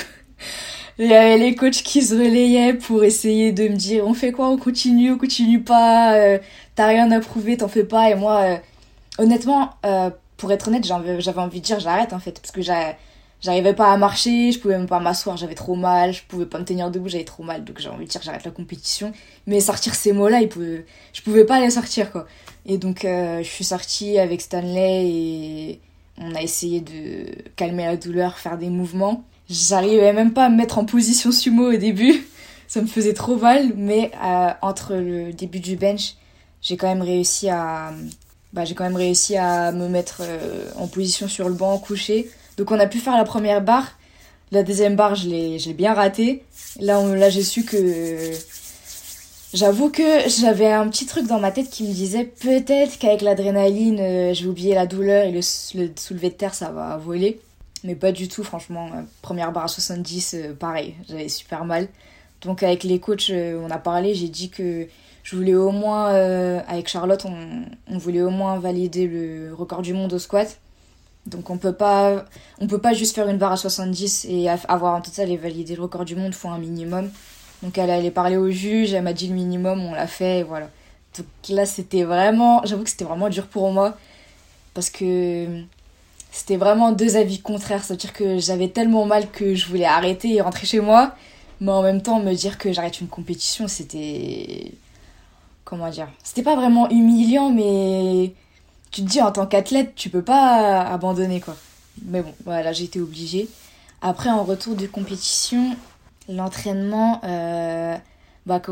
[1.00, 4.32] Il y avait les coachs qui se relayaient pour essayer de me dire on fait
[4.32, 6.38] quoi on continue on continue pas euh,
[6.78, 8.08] t'as rien à prouver, t'en fais pas.
[8.08, 8.56] Et moi, euh,
[9.18, 13.74] honnêtement, euh, pour être honnête, j'avais envie de dire j'arrête en fait, parce que j'arrivais
[13.74, 16.64] pas à marcher, je pouvais même pas m'asseoir, j'avais trop mal, je pouvais pas me
[16.64, 19.12] tenir debout, j'avais trop mal, donc j'ai envie de dire j'arrête la compétition.
[19.48, 20.42] Mais sortir ces mots-là,
[21.12, 22.28] je pouvais pas les sortir quoi.
[22.64, 25.80] Et donc euh, je suis sortie avec Stanley et
[26.16, 29.24] on a essayé de calmer la douleur, faire des mouvements.
[29.50, 32.24] J'arrivais même pas à me mettre en position sumo au début,
[32.68, 34.12] ça me faisait trop mal, mais
[34.62, 36.14] entre le début du bench
[36.62, 37.92] j'ai quand même réussi à
[38.52, 42.30] bah, j'ai quand même réussi à me mettre euh, en position sur le banc couché.
[42.56, 43.92] Donc on a pu faire la première barre.
[44.50, 46.42] La deuxième barre je l'ai bien raté
[46.80, 48.32] là là j'ai su que
[49.52, 54.00] j'avoue que j'avais un petit truc dans ma tête qui me disait peut-être qu'avec l'adrénaline
[54.00, 55.40] euh, je vais oublier la douleur et le,
[55.74, 57.40] le, soulevé de terre ça va voler.
[57.84, 58.86] Mais pas du tout franchement.
[58.94, 60.94] Euh, première barre à 70 pareil.
[61.10, 61.88] J'avais super mal.
[62.40, 64.88] Donc avec les coachs on a parlé j'ai dit que
[65.28, 69.92] je voulais au moins, euh, avec Charlotte, on, voulait au moins valider le record du
[69.92, 70.58] monde au squat.
[71.26, 72.24] Donc on peut pas,
[72.62, 75.76] on peut pas juste faire une barre à 70 et avoir en total et valider
[75.76, 77.10] le record du monde, faut un minimum.
[77.62, 80.42] Donc elle allait parler au juge, elle m'a dit le minimum, on l'a fait, et
[80.44, 80.70] voilà.
[81.18, 83.98] Donc là c'était vraiment, j'avoue que c'était vraiment dur pour moi
[84.72, 85.46] parce que
[86.32, 90.40] c'était vraiment deux avis contraires, c'est-à-dire que j'avais tellement mal que je voulais arrêter et
[90.40, 91.14] rentrer chez moi,
[91.60, 94.72] mais en même temps me dire que j'arrête une compétition, c'était
[95.68, 98.32] comment dire C'était pas vraiment humiliant, mais
[98.90, 101.56] tu te dis en tant qu'athlète, tu peux pas abandonner quoi.
[102.06, 103.48] Mais bon, voilà, j'ai été obligée.
[104.00, 105.76] Après, en retour de compétition,
[106.28, 107.96] l'entraînement, euh,
[108.46, 108.62] bah,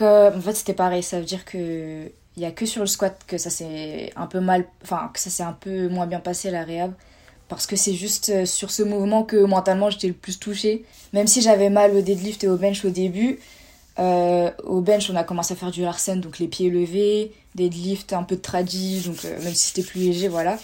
[0.00, 1.02] en fait, c'était pareil.
[1.02, 4.26] Ça veut dire que il y a que sur le squat que ça s'est un
[4.26, 6.92] peu mal, enfin, que ça s'est un peu moins bien passé la réhab.
[7.48, 10.84] Parce que c'est juste euh, sur ce mouvement que mentalement j'étais le plus touchée.
[11.12, 13.40] Même si j'avais mal au deadlift et au bench au début,
[14.00, 18.12] euh, au bench on a commencé à faire du Larsen, donc les pieds levés, deadlift,
[18.12, 20.58] un peu de tradi, donc même si c'était plus léger, voilà.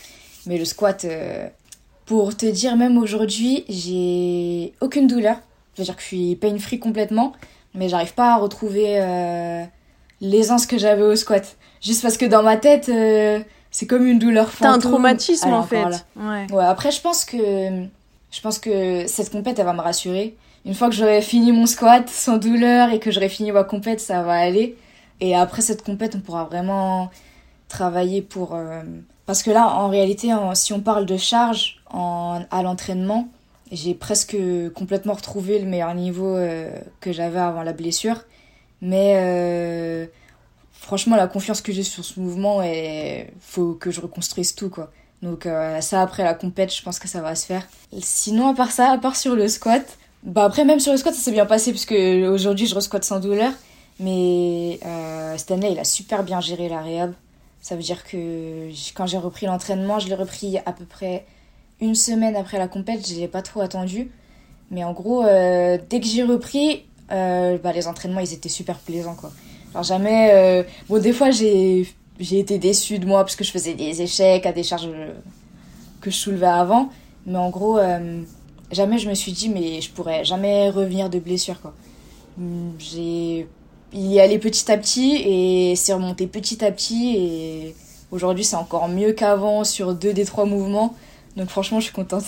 [0.46, 1.06] Mais le squat,
[2.06, 5.36] pour te dire, même aujourd'hui, j'ai aucune douleur.
[5.74, 7.32] Je veux dire que je suis pain free complètement,
[7.74, 9.64] mais j'arrive pas à retrouver euh,
[10.20, 11.56] l'aisance que j'avais au squat.
[11.82, 14.80] Juste parce que dans ma tête, euh, c'est comme une douleur fantôme.
[14.80, 15.84] T'as un traumatisme en fait.
[16.16, 16.46] Ouais.
[16.50, 16.64] ouais.
[16.64, 17.36] Après, je pense que
[18.30, 20.36] je pense que cette compète, elle va me rassurer.
[20.66, 24.00] Une fois que j'aurai fini mon squat sans douleur et que j'aurai fini ma compète,
[24.00, 24.76] ça va aller.
[25.20, 27.08] Et après cette compète, on pourra vraiment
[27.68, 28.82] travailler pour euh,
[29.26, 33.28] parce que là, en réalité, si on parle de charge à l'entraînement,
[33.70, 34.36] j'ai presque
[34.74, 38.24] complètement retrouvé le meilleur niveau euh, que j'avais avant la blessure.
[38.80, 40.06] Mais euh,
[40.72, 44.90] franchement, la confiance que j'ai sur ce mouvement, il faut que je reconstruise tout, quoi.
[45.22, 45.48] Donc
[45.80, 47.66] ça, après la compète, je pense que ça va se faire.
[48.00, 51.14] Sinon, à part ça, à part sur le squat, bah après, même sur le squat,
[51.14, 53.52] ça s'est bien passé, puisque aujourd'hui, je resquatte sans douleur.
[54.00, 54.78] Mais
[55.38, 57.14] Stanley, il a super bien géré la réhab.
[57.60, 61.26] Ça veut dire que quand j'ai repris l'entraînement, je l'ai repris à peu près
[61.80, 63.08] une semaine après la compète.
[63.08, 64.10] Je l'ai pas trop attendu.
[64.70, 68.78] Mais en gros, euh, dès que j'ai repris, euh, bah, les entraînements, ils étaient super
[68.78, 69.14] plaisants.
[69.14, 69.32] Quoi.
[69.72, 70.30] Alors jamais...
[70.32, 71.86] Euh, bon, des fois, j'ai
[72.18, 74.88] été déçue de moi parce que je faisais des échecs à des charges
[76.00, 76.90] que je soulevais avant.
[77.26, 77.78] Mais en gros,
[78.70, 81.60] jamais je me suis dit, mais je pourrais jamais revenir de blessure.
[81.60, 81.74] Quoi.
[82.78, 83.46] J'ai
[83.92, 87.74] il y allait petit à petit et c'est remonté petit à petit et
[88.10, 90.94] aujourd'hui c'est encore mieux qu'avant sur deux des trois mouvements.
[91.36, 92.24] Donc franchement, je suis contente.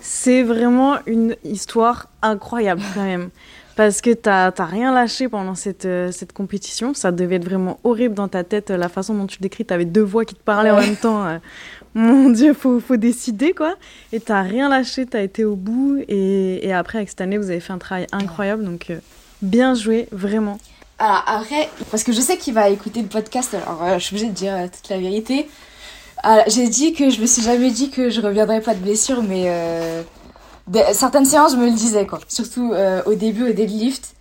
[0.00, 3.30] C'est vraiment une histoire incroyable quand même.
[3.76, 6.94] Parce que t'as rien lâché pendant cette, euh, cette compétition.
[6.94, 9.64] Ça devait être vraiment horrible dans ta tête, la façon dont tu décris.
[9.64, 11.38] T'avais deux voix qui te parlaient en même temps.
[11.94, 13.74] Mon Dieu, faut, faut décider quoi.
[14.12, 15.98] Et t'as rien lâché, t'as été au bout.
[16.08, 18.64] Et, et, après, avec cette année, vous avez fait un travail incroyable.
[18.64, 18.98] Donc, euh,
[19.42, 20.58] bien joué, vraiment.
[20.98, 24.16] Alors après, parce que je sais qu'il va écouter le podcast, alors euh, je suis
[24.16, 25.48] obligée de dire euh, toute la vérité.
[26.46, 29.44] J'ai dit que je me suis jamais dit que je reviendrais pas de blessure, mais
[29.48, 30.02] euh,
[30.94, 32.20] certaines séances je me le disais quoi.
[32.28, 32.72] Surtout
[33.04, 34.14] au début au deadlift,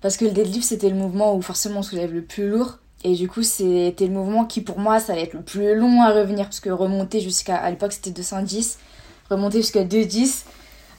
[0.00, 2.78] parce que le deadlift c'était le mouvement où forcément on soulève le plus lourd.
[3.04, 6.02] Et du coup, c'était le mouvement qui, pour moi, ça allait être le plus long
[6.02, 6.46] à revenir.
[6.46, 7.56] Parce que remonter jusqu'à.
[7.56, 8.78] À l'époque, c'était 210.
[9.30, 10.44] Remonter jusqu'à 210,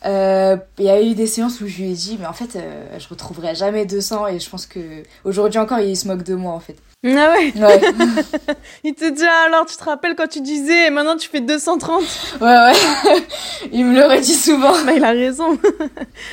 [0.06, 2.56] euh, il y a eu des séances où je lui ai dit, mais en fait,
[2.56, 4.80] euh, je retrouverai jamais 200 et je pense que
[5.24, 6.76] aujourd'hui encore, il se moque de moi en fait.
[7.06, 7.82] Ah ouais, ouais.
[8.84, 11.42] Il te dit, ah, alors tu te rappelles quand tu disais, et maintenant tu fais
[11.42, 12.04] 230
[12.42, 12.74] Ouais, ouais.
[13.72, 14.74] il me le redit souvent.
[14.84, 15.58] Bah, il a raison.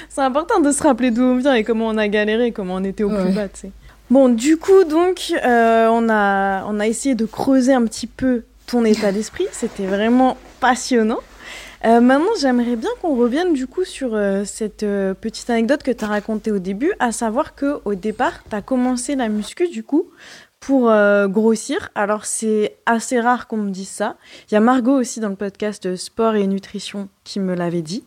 [0.08, 2.84] C'est important de se rappeler d'où on vient et comment on a galéré, comment on
[2.84, 3.70] était au plus bas, tu sais.
[4.14, 9.10] Bon, du coup, donc, euh, on, a, essayé de creuser un petit peu ton état
[9.10, 9.48] d'esprit.
[9.50, 11.18] C'était vraiment passionnant.
[11.84, 14.86] Euh, maintenant, j'aimerais bien qu'on revienne du coup sur euh, cette
[15.20, 18.62] petite anecdote que tu as racontée au début, à savoir que au départ, tu as
[18.62, 20.08] commencé la muscu du coup
[20.60, 20.92] pour
[21.26, 21.90] grossir.
[21.96, 24.16] Alors, c'est assez rare qu'on me dise ça.
[24.48, 28.04] Il y a Margot aussi dans le podcast Sport et Nutrition qui me l'avait dit.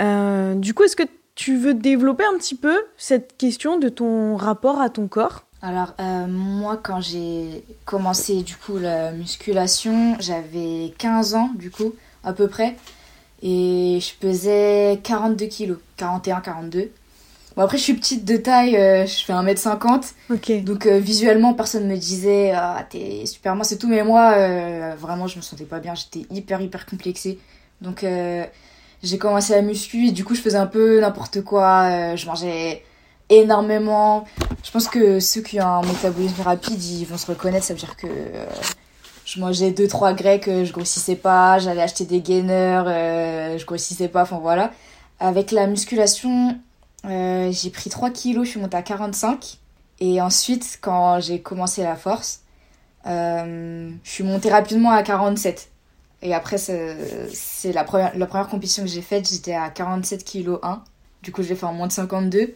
[0.00, 1.04] du coup, est-ce que
[1.38, 5.44] tu veux développer un petit peu cette question de ton rapport à ton corps?
[5.62, 5.94] Alors
[6.28, 12.48] moi quand j'ai commencé du coup la musculation, j'avais 15 ans du coup à peu
[12.48, 12.74] près.
[13.40, 16.90] Et je pesais 42 kilos, 41, 42.
[17.56, 20.12] Bon, après, je suis petite de taille, euh, je fais 1m50.
[20.30, 20.64] Ok.
[20.64, 23.88] Donc, euh, visuellement, personne me disait, ah, t'es super moi c'est tout.
[23.88, 25.94] Mais moi, euh, vraiment, je me sentais pas bien.
[25.94, 27.38] J'étais hyper, hyper complexée.
[27.80, 28.04] Donc,
[29.02, 32.16] j'ai commencé à muscu et du coup, je faisais un peu n'importe quoi.
[32.16, 32.82] je mangeais
[33.28, 34.24] énormément.
[34.64, 37.64] Je pense que ceux qui ont un métabolisme rapide, ils vont se reconnaître.
[37.64, 38.08] Ça veut dire que
[39.28, 43.66] je mangeais deux trois grecs, euh, je grossissais pas, j'allais acheter des gainers, euh, je
[43.66, 44.72] grossissais pas, enfin voilà.
[45.20, 46.58] Avec la musculation,
[47.04, 49.58] euh, j'ai pris 3 kilos, je suis montée à 45.
[50.00, 52.40] Et ensuite, quand j'ai commencé la force,
[53.04, 55.70] je suis montée rapidement à 47.
[56.22, 60.58] Et après, c'est la première, la première compétition que j'ai faite, j'étais à 47 kg
[60.62, 60.82] 1.
[61.22, 62.54] Du coup, je l'ai fait en moins de 52.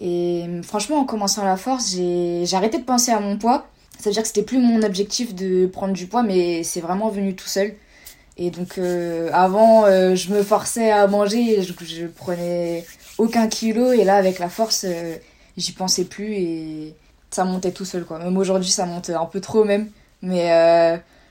[0.00, 3.66] Et franchement, en commençant la force, j'ai arrêté de penser à mon poids
[4.00, 7.10] ça veut dire que c'était plus mon objectif de prendre du poids, mais c'est vraiment
[7.10, 7.74] venu tout seul.
[8.38, 12.86] Et donc euh, avant, euh, je me forçais à manger, je, je, prenais
[13.18, 15.16] aucun kilo, et là avec la force, euh,
[15.58, 16.94] j'y pensais plus et
[17.30, 18.18] ça montait tout seul quoi.
[18.18, 19.90] Même aujourd'hui, ça monte un peu trop même,
[20.22, 20.48] mais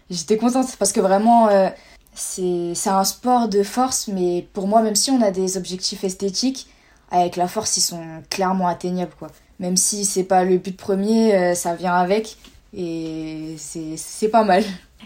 [0.09, 1.69] j'étais contente parce que vraiment, euh,
[2.13, 6.67] c'est un sport de force, mais pour moi, même si on a des objectifs esthétiques,
[7.11, 9.29] avec la force, ils sont clairement atteignables, quoi.
[9.59, 12.37] Même si c'est pas le but premier, euh, ça vient avec,
[12.73, 14.63] et c'est pas mal.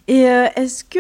[0.08, 1.00] Et euh, est-ce que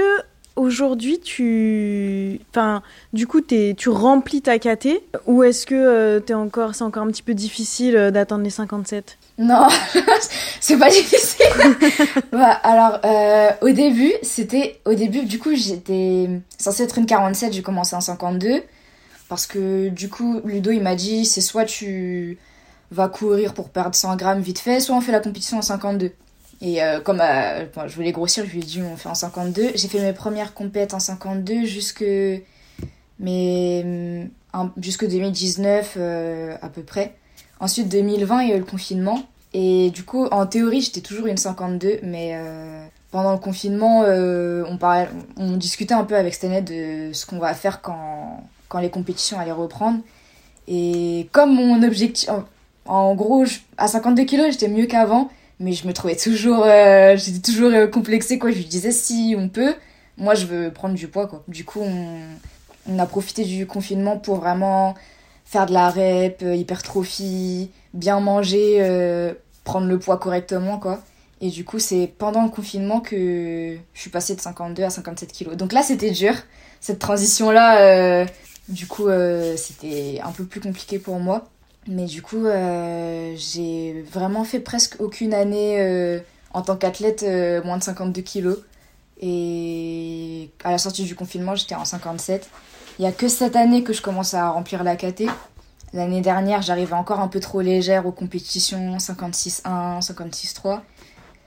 [0.55, 6.75] aujourd'hui tu enfin du coup es, tu remplis ta KT ou est-ce que t'es encore
[6.75, 9.67] c'est encore un petit peu difficile d'atteindre les 57 non,
[10.59, 11.45] c'est pas difficile.
[12.31, 14.79] bah, alors, euh, au début, c'était.
[14.85, 18.63] Au début, du coup, j'étais censée être une 47, j'ai commencé en 52.
[19.29, 22.37] Parce que, du coup, Ludo, il m'a dit c'est soit tu
[22.91, 26.11] vas courir pour perdre 100 grammes vite fait, soit on fait la compétition en 52.
[26.61, 29.71] Et euh, comme euh, je voulais grossir, je lui ai dit on fait en 52.
[29.73, 32.05] J'ai fait mes premières compètes en 52 jusque.
[33.19, 34.27] Mais.
[34.77, 35.97] jusque 2019
[36.61, 37.15] à peu près.
[37.63, 39.23] Ensuite, 2020, il y a eu le confinement.
[39.53, 44.65] Et du coup, en théorie, j'étais toujours une 52, mais euh, pendant le confinement, euh,
[44.67, 48.79] on, parlait, on discutait un peu avec Stenet de ce qu'on va faire quand, quand
[48.79, 49.99] les compétitions allaient reprendre.
[50.67, 52.29] Et comme mon objectif,
[52.85, 53.45] en, gros,
[53.77, 55.29] à 52 kilos, j'étais mieux qu'avant,
[55.61, 58.51] mais je me trouvais toujours, euh, j'étais toujours complexée, quoi.
[58.51, 59.73] Je lui disais, si on peut,
[60.17, 61.41] moi, je veux prendre du poids, quoi.
[61.47, 62.17] Du coup, on,
[62.89, 64.95] on a profité du confinement pour vraiment
[65.45, 71.01] faire de la rep, euh, hypertrophie, bien manger, euh, prendre le poids correctement, quoi.
[71.41, 75.31] Et du coup, c'est pendant le confinement que je suis passée de 52 à 57
[75.31, 75.57] kilos.
[75.57, 76.33] Donc là, c'était dur.
[76.79, 78.25] Cette transition-là, euh,
[78.69, 79.07] du coup,
[79.57, 81.49] c'était un peu plus compliqué pour moi.
[81.85, 82.45] Mais du coup,
[83.35, 86.21] j'ai vraiment fait presque aucune année
[86.53, 87.25] en tant qu'athlète
[87.65, 88.59] moins de 52 kilos.
[89.21, 92.49] Et à la sortie du confinement, j'étais en 57.
[92.99, 95.23] Il n'y a que cette année que je commence à remplir la KT.
[95.93, 100.81] L'année dernière, j'arrivais encore un peu trop légère aux compétitions 56-1, 56-3.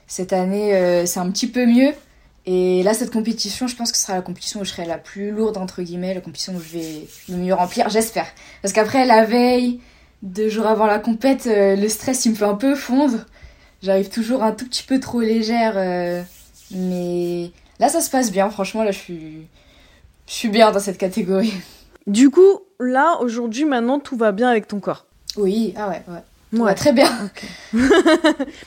[0.07, 1.93] Cette année, euh, c'est un petit peu mieux.
[2.45, 4.97] Et là, cette compétition, je pense que ce sera la compétition où je serai la
[4.97, 8.27] plus lourde, entre guillemets, la compétition où je vais le mieux remplir, j'espère.
[8.61, 9.81] Parce qu'après, la veille,
[10.21, 13.25] deux jours avant la compète, euh, le stress, il me fait un peu fondre.
[13.83, 15.73] J'arrive toujours un tout petit peu trop légère.
[15.75, 16.23] Euh,
[16.71, 18.49] mais là, ça se passe bien.
[18.49, 19.47] Franchement, là, je suis
[20.27, 21.53] je suis bien dans cette catégorie.
[22.05, 25.05] Du coup, là, aujourd'hui, maintenant, tout va bien avec ton corps.
[25.37, 26.21] Oui, ah ouais, ouais.
[26.53, 27.09] Va très bien.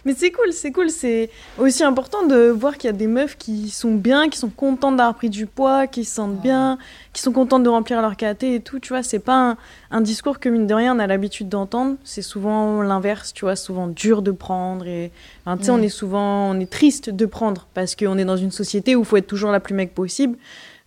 [0.05, 0.91] Mais c'est cool, c'est cool.
[0.91, 4.51] C'est aussi important de voir qu'il y a des meufs qui sont bien, qui sont
[4.51, 6.77] contentes d'avoir pris du poids, qui se sentent bien,
[7.15, 8.81] qui sont contentes de remplir leur KT et tout.
[8.81, 9.57] Tu vois, c'est pas
[9.91, 11.97] un, discours que, mine de rien, on a l'habitude d'entendre.
[12.05, 14.87] C'est souvent l'inverse, tu vois, souvent dur de prendre.
[14.87, 15.11] Et
[15.47, 18.53] tu sais, on est souvent, on est triste de prendre parce qu'on est dans une
[18.53, 20.37] société où il faut être toujours la plus mec possible.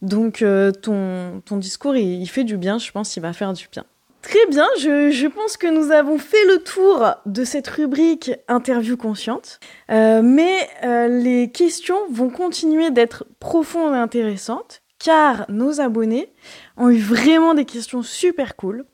[0.03, 3.67] Donc euh, ton, ton discours, il, fait du bien, je pense, il va faire du
[3.71, 3.85] bien.
[4.21, 9.59] Très bien, je, pense que nous avons fait le tour de cette rubrique interview consciente,
[9.91, 16.31] euh, mais euh, les questions vont continuer d'être profondes et intéressantes, car nos abonnés
[16.77, 18.85] ont eu vraiment des questions super cool.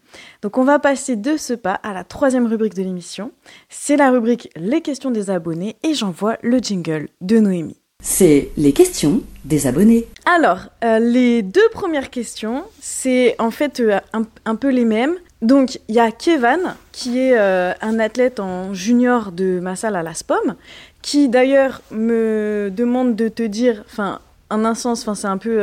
[0.41, 3.31] Donc on va passer de ce pas à la troisième rubrique de l'émission.
[3.69, 7.79] C'est la rubrique Les questions des abonnés et j'envoie le jingle de Noémie.
[8.01, 10.07] C'est les questions des abonnés.
[10.25, 13.99] Alors, euh, les deux premières questions, c'est en fait euh,
[14.45, 15.15] un, peu les mêmes.
[15.41, 19.97] Donc, il y a Kevin, qui est euh, un athlète en junior de ma salle
[19.97, 20.55] à la SPOM,
[21.01, 25.57] qui d'ailleurs me demande de te dire, enfin, en un sens, enfin, c'est un peu.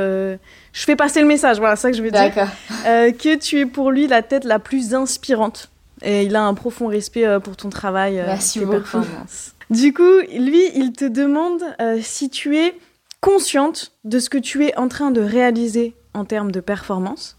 [0.72, 2.33] je fais passer le message, voilà, ça que je veux dire.
[2.85, 5.70] que tu es pour lui la tête la plus inspirante.
[6.03, 8.22] Et il a un profond respect pour ton travail.
[8.27, 8.99] Merci beaucoup.
[9.70, 12.79] Du coup, lui, il te demande euh, si tu es
[13.20, 17.37] consciente de ce que tu es en train de réaliser en termes de performance.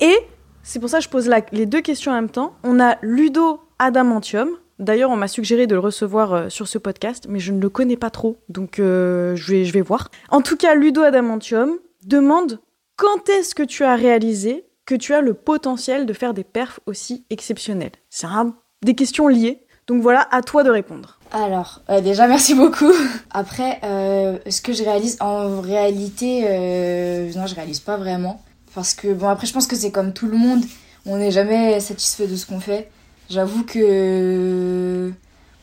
[0.00, 0.16] Et
[0.62, 2.54] c'est pour ça que je pose les deux questions en même temps.
[2.64, 4.48] On a Ludo Adamantium.
[4.80, 7.68] D'ailleurs, on m'a suggéré de le recevoir euh, sur ce podcast, mais je ne le
[7.68, 10.10] connais pas trop, donc euh, je, vais, je vais voir.
[10.30, 12.58] En tout cas, Ludo Adamantium demande
[12.96, 16.80] quand est-ce que tu as réalisé que tu as le potentiel de faire des perfs
[16.86, 18.26] aussi exceptionnels C'est
[18.82, 21.13] des questions liées, donc voilà, à toi de répondre.
[21.36, 22.92] Alors, euh, déjà merci beaucoup.
[23.32, 28.40] Après, euh, ce que je réalise en réalité, euh, non, je réalise pas vraiment.
[28.72, 30.64] Parce que, bon, après, je pense que c'est comme tout le monde,
[31.06, 32.88] on n'est jamais satisfait de ce qu'on fait.
[33.30, 35.12] J'avoue que,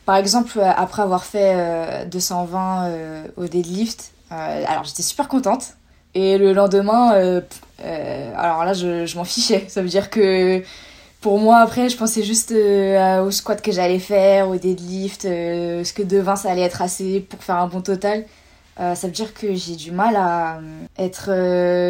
[0.06, 2.90] par exemple, après avoir fait 220
[3.36, 5.74] au deadlift, alors j'étais super contente.
[6.14, 7.10] Et le lendemain,
[8.34, 9.66] alors là, je, je m'en fichais.
[9.68, 10.62] Ça veut dire que
[11.22, 15.84] pour moi, après, je pensais juste euh, au squat que j'allais faire, au deadlift, euh,
[15.84, 18.24] ce que devant ça allait être assez pour faire un bon total.
[18.80, 20.60] Euh, ça veut dire que j'ai du mal à
[20.98, 21.26] être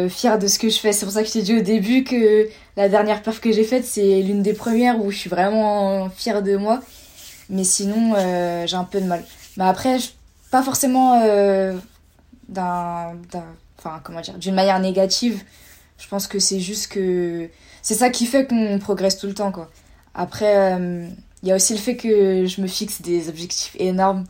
[0.09, 0.93] fière de ce que je fais.
[0.93, 3.63] C'est pour ça que je t'ai dit au début que la dernière perf que j'ai
[3.63, 6.81] faite, c'est l'une des premières où je suis vraiment fière de moi.
[7.49, 8.13] Mais sinon,
[8.65, 9.23] j'ai un peu de mal.
[9.57, 9.97] Mais après,
[10.51, 11.19] pas forcément
[12.49, 13.13] d'un,
[13.79, 15.41] enfin comment dire, d'une manière négative.
[15.97, 17.49] Je pense que c'est juste que
[17.81, 19.69] c'est ça qui fait qu'on progresse tout le temps quoi.
[20.15, 20.77] Après,
[21.41, 24.25] il y a aussi le fait que je me fixe des objectifs énormes.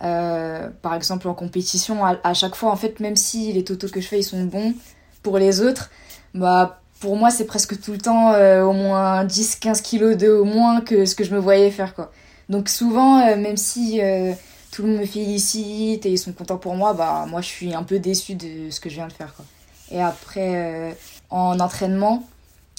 [0.00, 4.08] par exemple en compétition, à, chaque fois en fait, même si les totaux que je
[4.08, 4.74] fais ils sont bons
[5.22, 5.90] pour les autres,
[6.34, 10.80] bah pour moi, c'est presque tout le temps euh, au moins 10-15 kilos de moins
[10.80, 12.12] que ce que je me voyais faire, quoi.
[12.48, 14.32] Donc souvent, euh, même si euh,
[14.70, 17.74] tout le monde me félicite et ils sont contents pour moi, bah moi je suis
[17.74, 19.44] un peu déçue de ce que je viens de faire, quoi.
[19.92, 20.96] Et après,
[21.30, 22.26] en entraînement,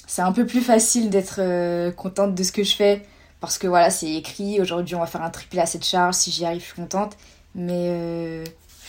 [0.06, 1.40] c'est un peu plus facile d'être
[1.92, 3.06] contente de ce que je fais.
[3.40, 6.30] Parce que voilà, c'est écrit, aujourd'hui on va faire un triplé à cette charge, si
[6.30, 7.16] j'y arrive, je suis contente.
[7.54, 8.42] Mais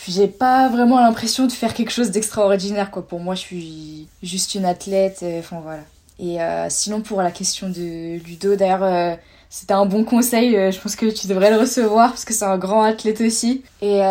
[0.08, 4.66] j'ai pas vraiment l'impression de faire quelque chose d'extraordinaire pour moi je suis juste une
[4.66, 5.84] athlète euh, enfin voilà.
[6.20, 9.16] Et euh, sinon pour la question de Ludo d'ailleurs euh,
[9.50, 12.58] c'était un bon conseil je pense que tu devrais le recevoir parce que c'est un
[12.58, 13.64] grand athlète aussi.
[13.82, 14.02] Et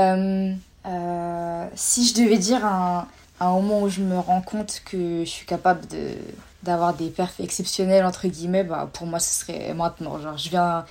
[1.76, 3.06] si je devais dire un,
[3.40, 6.12] un moment où je me rends compte que je suis capable de
[6.62, 10.86] d'avoir des perfs exceptionnels entre guillemets bah pour moi ce serait maintenant genre je viens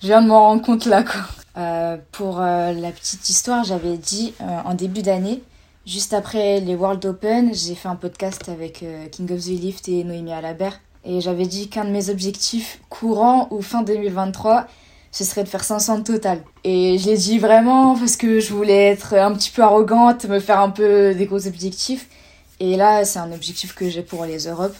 [0.00, 1.22] je viens de m'en rendre compte là, quoi.
[1.56, 5.42] Euh, pour euh, la petite histoire, j'avais dit euh, en début d'année,
[5.86, 10.04] juste après les World Open, j'ai fait un podcast avec King of the Lift et
[10.04, 10.78] Noémie Alabert.
[11.04, 14.68] Et j'avais dit qu'un de mes objectifs courant ou fin 2023,
[15.18, 16.42] ce serait de faire 500 total.
[16.62, 20.38] Et je l'ai dit vraiment parce que je voulais être un petit peu arrogante, me
[20.38, 22.06] faire un peu des gros objectifs.
[22.60, 24.76] Et là, c'est un objectif que j'ai pour les Europes.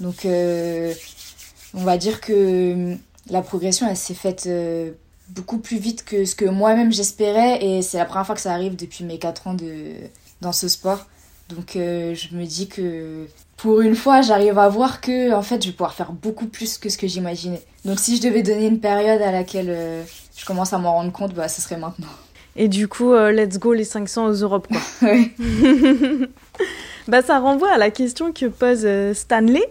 [0.00, 2.96] Donc, on va dire que
[3.28, 4.90] la progression, elle s'est faite euh,
[5.28, 7.64] beaucoup plus vite que ce que moi-même j'espérais.
[7.64, 9.94] Et c'est la première fois que ça arrive depuis mes 4 ans de,
[10.40, 11.06] dans ce sport.
[11.48, 13.26] Donc euh, je me dis que
[13.62, 16.78] pour une fois, j'arrive à voir que en fait, je vais pouvoir faire beaucoup plus
[16.78, 17.62] que ce que j'imaginais.
[17.84, 20.02] Donc si je devais donner une période à laquelle euh,
[20.36, 22.08] je commence à m'en rendre compte, bah ce serait maintenant.
[22.56, 25.10] Et du coup, let's go les 500 aux Europes quoi.
[27.08, 28.86] bah ça renvoie à la question que pose
[29.16, 29.64] Stanley.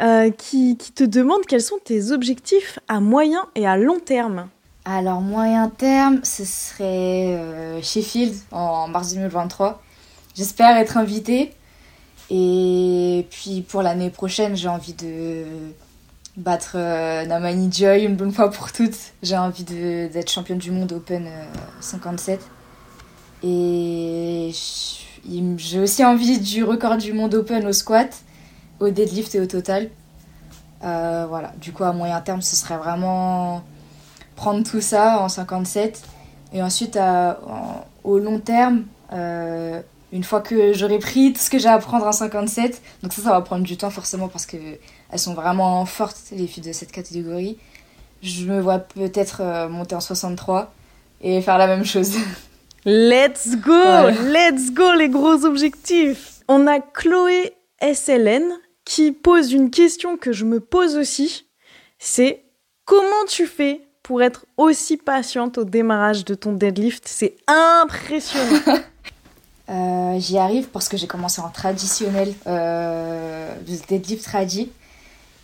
[0.00, 4.48] Euh, qui, te demande quels sont tes objectifs à moyen et à long terme.
[4.84, 9.80] Alors, moyen terme, ce serait euh, Sheffield en mars 2023.
[10.34, 11.52] J'espère être invitée.
[12.30, 15.44] Et puis pour l'année prochaine, j'ai envie de
[16.36, 18.96] battre euh, Namani Joy une bonne fois pour toutes.
[19.22, 21.28] J'ai envie d'être championne du monde Open
[21.80, 22.40] 57.
[23.42, 24.50] Et
[25.56, 28.22] j'ai aussi envie du record du monde Open au squat
[28.80, 29.90] au deadlift et au total.
[30.82, 33.62] Euh, voilà, du coup, à moyen terme, ce serait vraiment
[34.36, 36.02] prendre tout ça en 57.
[36.52, 36.98] Et ensuite,
[38.04, 39.80] au long terme, euh,
[40.14, 43.20] une fois que j'aurai pris tout ce que j'ai à apprendre en 57, donc ça,
[43.20, 44.78] ça va prendre du temps forcément parce qu'elles
[45.16, 47.58] sont vraiment fortes, les filles de cette catégorie.
[48.22, 50.72] Je me vois peut-être euh, monter en 63
[51.20, 52.14] et faire la même chose.
[52.84, 54.08] Let's go!
[54.30, 56.42] Let's go, les gros objectifs!
[56.46, 57.52] On a Chloé
[57.82, 58.44] SLN
[58.84, 61.48] qui pose une question que je me pose aussi,
[61.98, 62.44] c'est
[62.84, 67.08] comment tu fais pour être aussi patiente au démarrage de ton deadlift?
[67.08, 68.78] C'est impressionnant.
[69.70, 73.54] euh, J'y arrive parce que j'ai commencé en traditionnel, euh,
[74.22, 74.70] tradi.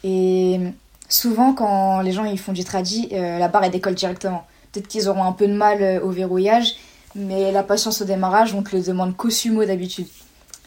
[0.05, 0.61] Et
[1.09, 4.47] souvent, quand les gens ils font du tradi, euh, la barre elle décolle directement.
[4.73, 6.75] Peut-être qu'ils auront un peu de mal euh, au verrouillage,
[7.15, 10.07] mais la patience au démarrage, on te le demande qu'au sumo d'habitude.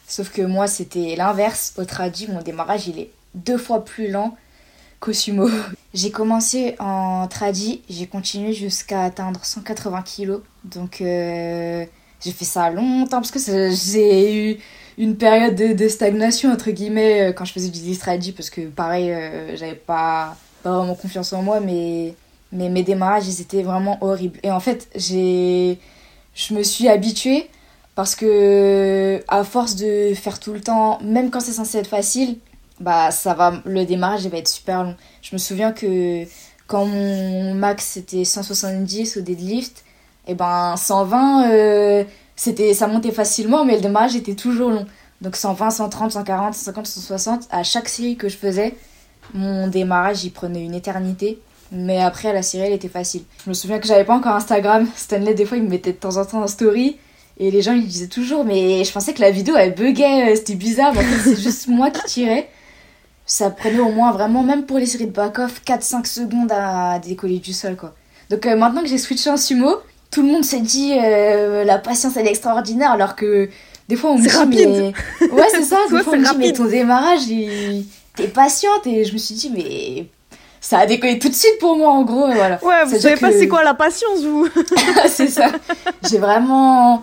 [0.06, 1.74] Sauf que moi, c'était l'inverse.
[1.78, 4.36] Au tradi, mon démarrage, il est deux fois plus lent
[5.00, 5.48] qu'au sumo.
[5.94, 10.40] J'ai commencé en tradi, j'ai continué jusqu'à atteindre 180 kg.
[10.64, 11.86] Donc, euh,
[12.24, 14.58] j'ai fait ça longtemps parce que j'ai eu
[14.96, 19.10] une période de, stagnation, entre guillemets, euh, quand je faisais du tradi parce que, pareil,
[19.10, 22.14] euh, j'avais pas, pas vraiment confiance en moi, mais,
[22.52, 24.38] mais mes démarrages, ils étaient vraiment horribles.
[24.42, 25.78] Et en fait, j'ai,
[26.34, 27.50] je me suis habituée
[27.94, 32.38] parce que à force de faire tout le temps, même quand c'est censé être facile,
[32.80, 34.96] bah ça va, le démarrage il va être super long.
[35.22, 36.24] Je me souviens que
[36.66, 39.83] quand mon max c'était 170 au deadlift,
[40.26, 42.04] et eh ben 120 euh,
[42.34, 44.86] c'était ça montait facilement mais le démarrage était toujours long.
[45.20, 48.74] Donc 120, 130, 140, 150, 160 à chaque série que je faisais,
[49.32, 51.38] mon démarrage il prenait une éternité.
[51.72, 53.22] Mais après, la série, elle était facile.
[53.42, 54.86] Je me souviens que j'avais pas encore Instagram.
[54.96, 56.98] Stanley, des fois, il me mettait de temps en temps en story.
[57.38, 60.36] Et les gens ils disaient toujours, mais je pensais que la vidéo elle buguait, euh,
[60.36, 62.48] c'était bizarre, en fait c'est juste moi qui tirais.
[63.26, 67.40] Ça prenait au moins vraiment, même pour les séries de back-off, 4-5 secondes à décoller
[67.40, 67.94] du sol quoi.
[68.30, 69.78] Donc euh, maintenant que j'ai switché en sumo,
[70.14, 73.50] tout le monde s'est dit euh, la patience elle est extraordinaire alors que
[73.88, 74.94] des fois on me dit rapide.
[75.20, 77.22] mais ouais c'est ça des fois on me dit mais ton démarrage
[78.14, 80.06] t'es patiente et je me suis dit mais
[80.60, 83.32] ça a décollé tout de suite pour moi en gros voilà ouais vous savez pas
[83.32, 84.48] c'est quoi la patience vous
[85.08, 85.50] c'est ça
[86.08, 87.02] j'ai vraiment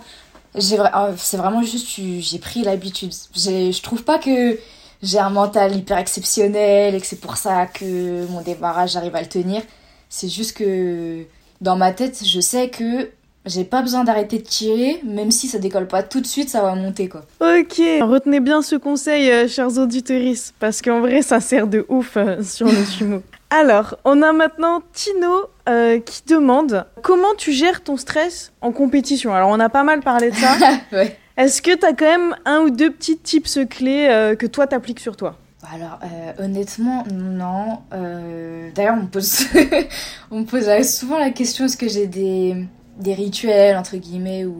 [0.54, 3.12] j'ai euh, c'est vraiment juste j'ai pris l'habitude.
[3.34, 4.58] Je trouve pas que
[5.02, 9.20] j'ai un mental hyper exceptionnel et que c'est pour ça que mon démarrage j'arrive à
[9.20, 9.62] le tenir.
[10.08, 11.24] C'est juste que
[11.62, 13.08] dans ma tête, je sais que
[13.46, 16.60] j'ai pas besoin d'arrêter de tirer, même si ça décolle pas tout de suite, ça
[16.60, 17.22] va monter quoi.
[17.40, 22.16] Ok, retenez bien ce conseil, euh, chers auditeurs, parce qu'en vrai, ça sert de ouf
[22.16, 23.22] euh, sur le sumo.
[23.50, 29.32] Alors, on a maintenant Tino euh, qui demande comment tu gères ton stress en compétition?
[29.32, 30.56] Alors, on a pas mal parlé de ça.
[30.92, 31.16] Ouais.
[31.36, 35.16] Est-ce que t'as quand même un ou deux petits tips clés que toi t'appliques sur
[35.16, 35.36] toi?
[35.70, 37.78] Alors, euh, honnêtement, non.
[37.92, 39.46] Euh, D'ailleurs, on me pose,
[40.30, 42.56] on me pose souvent la question est-ce que j'ai des,
[42.98, 44.56] des rituels, entre guillemets, ou.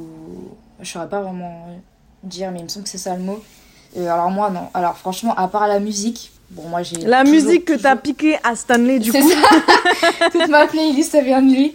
[0.80, 1.66] Je saurais pas vraiment
[2.24, 3.42] dire, mais il me semble que c'est ça le mot.
[3.96, 4.68] Euh, alors, moi, non.
[4.74, 6.96] Alors, franchement, à part la musique, bon, moi j'ai.
[6.98, 9.30] La toujours- musique que t'as piquée à Stanley, du C'est coup.
[9.30, 11.74] ça Toute ma playlist, ça vient de lui.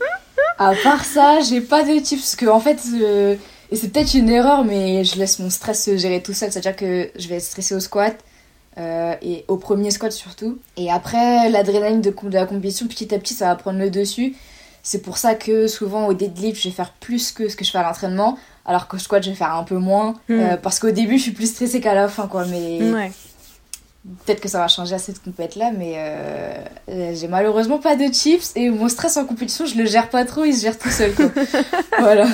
[0.57, 2.79] À part ça, j'ai pas de tips, parce que, en fait.
[2.95, 3.35] euh,
[3.71, 6.51] Et c'est peut-être une erreur, mais je laisse mon stress se gérer tout seul.
[6.51, 8.17] C'est-à-dire que je vais être stressée au squat,
[8.77, 10.59] euh, et au premier squat surtout.
[10.75, 14.35] Et après, l'adrénaline de, de la compétition, petit à petit, ça va prendre le dessus.
[14.83, 17.71] C'est pour ça que souvent au deadlift, je vais faire plus que ce que je
[17.71, 20.13] fais à l'entraînement, alors qu'au squat, je vais faire un peu moins.
[20.29, 20.39] Hmm.
[20.39, 22.45] euh, parce qu'au début, je suis plus stressée qu'à la fin, quoi.
[22.45, 23.11] Mais Ouais.
[24.25, 26.53] Peut-être que ça va changer à cette compète-là, mais euh,
[26.89, 28.51] euh, j'ai malheureusement pas de chips.
[28.55, 31.13] Et mon stress en compétition, je le gère pas trop, il se gère tout seul,
[31.13, 31.25] quoi.
[31.99, 32.27] voilà.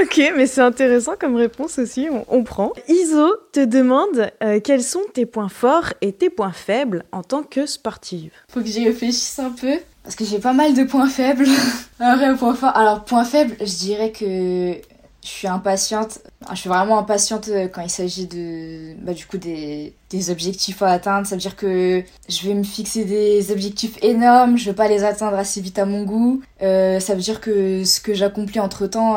[0.00, 2.72] Ok, mais c'est intéressant comme réponse aussi, on, on prend.
[2.88, 7.42] Iso te demande euh, quels sont tes points forts et tes points faibles en tant
[7.42, 8.32] que sportive?
[8.48, 9.78] Faut que j'y réfléchisse un peu.
[10.02, 11.46] Parce que j'ai pas mal de points faibles.
[12.00, 12.76] un vrai point fort.
[12.76, 14.74] Alors, point faible, je dirais que
[15.22, 16.18] je suis impatiente.
[16.50, 20.82] Je suis vraiment impatiente euh, quand il s'agit de, bah, du coup, des, des objectifs
[20.82, 21.26] à atteindre.
[21.26, 24.58] Ça veut dire que je vais me fixer des objectifs énormes.
[24.58, 26.42] Je vais pas les atteindre assez vite à mon goût.
[26.62, 29.16] Euh, ça veut dire que ce que j'accomplis entre temps,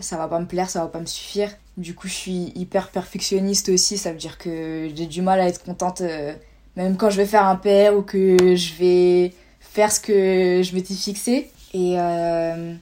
[0.00, 1.50] ça va pas me plaire, ça va pas me suffire.
[1.76, 3.96] Du coup, je suis hyper perfectionniste aussi.
[3.96, 6.34] Ça veut dire que j'ai du mal à être contente, euh,
[6.76, 10.74] même quand je vais faire un PR ou que je vais faire ce que je
[10.74, 11.50] m'étais fixé.
[11.72, 12.74] Et euh,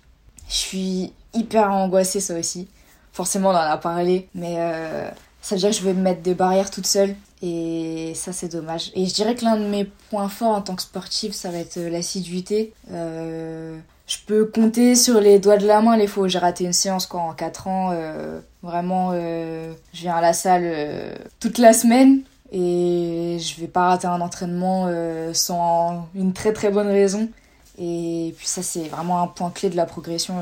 [0.49, 2.69] je suis hyper angoissée, ça aussi.
[3.13, 5.09] Forcément, on en a parlé, mais euh,
[5.41, 7.15] ça veut dire que je vais me mettre des barrières toute seule.
[7.43, 8.93] Et ça, c'est dommage.
[8.95, 11.59] Et je dirais que l'un de mes points forts en tant que sportive, ça va
[11.59, 12.73] être euh, l'assiduité.
[12.93, 16.65] Euh, je peux compter sur les doigts de la main les fois où j'ai raté
[16.65, 17.95] une séance quoi, en 4 ans.
[18.61, 24.21] vraiment, je viens à la salle toute la semaine et je vais pas rater un
[24.21, 24.91] entraînement
[25.33, 27.29] sans une très très bonne raison.
[27.79, 30.35] Et puis ça, c'est vraiment un point clé de la progression.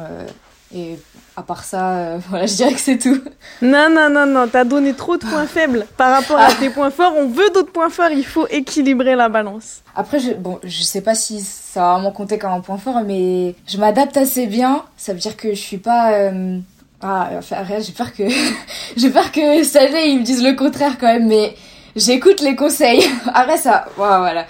[0.75, 0.99] Et
[1.37, 3.21] à part ça, euh, voilà, je dirais que c'est tout.
[3.63, 6.91] Non, non, non, non, t'as donné trop de points faibles par rapport à tes points
[6.91, 7.15] forts.
[7.17, 9.83] On veut d'autres points forts, il faut équilibrer la balance.
[9.97, 13.01] Après, je, bon, je sais pas si ça va vraiment compter comme un point fort,
[13.07, 14.83] mais je m'adapte assez bien.
[14.97, 16.13] Ça veut dire que je suis pas.
[16.13, 16.59] euh,
[17.03, 18.25] Ah, enfin, rien, j'ai peur que.
[18.97, 21.55] j'ai peur que cette année ils me disent le contraire quand même, mais
[21.97, 23.05] j'écoute les conseils.
[23.33, 23.87] Après, ça.
[23.97, 24.47] Voilà, voilà.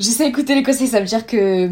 [0.00, 1.68] J'essaie d'écouter les conseils, ça veut dire que.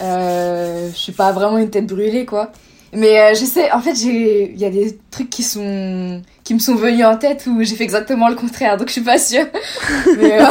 [0.00, 2.50] Euh, je suis pas vraiment une tête brûlée, quoi.
[2.94, 3.70] Mais euh, j'essaie.
[3.72, 3.92] En fait.
[4.02, 6.22] Il y a des trucs qui sont.
[6.44, 9.00] qui me sont venus en tête où j'ai fait exactement le contraire, donc je suis
[9.02, 9.46] pas sûre.
[10.18, 10.40] mais.
[10.42, 10.46] euh,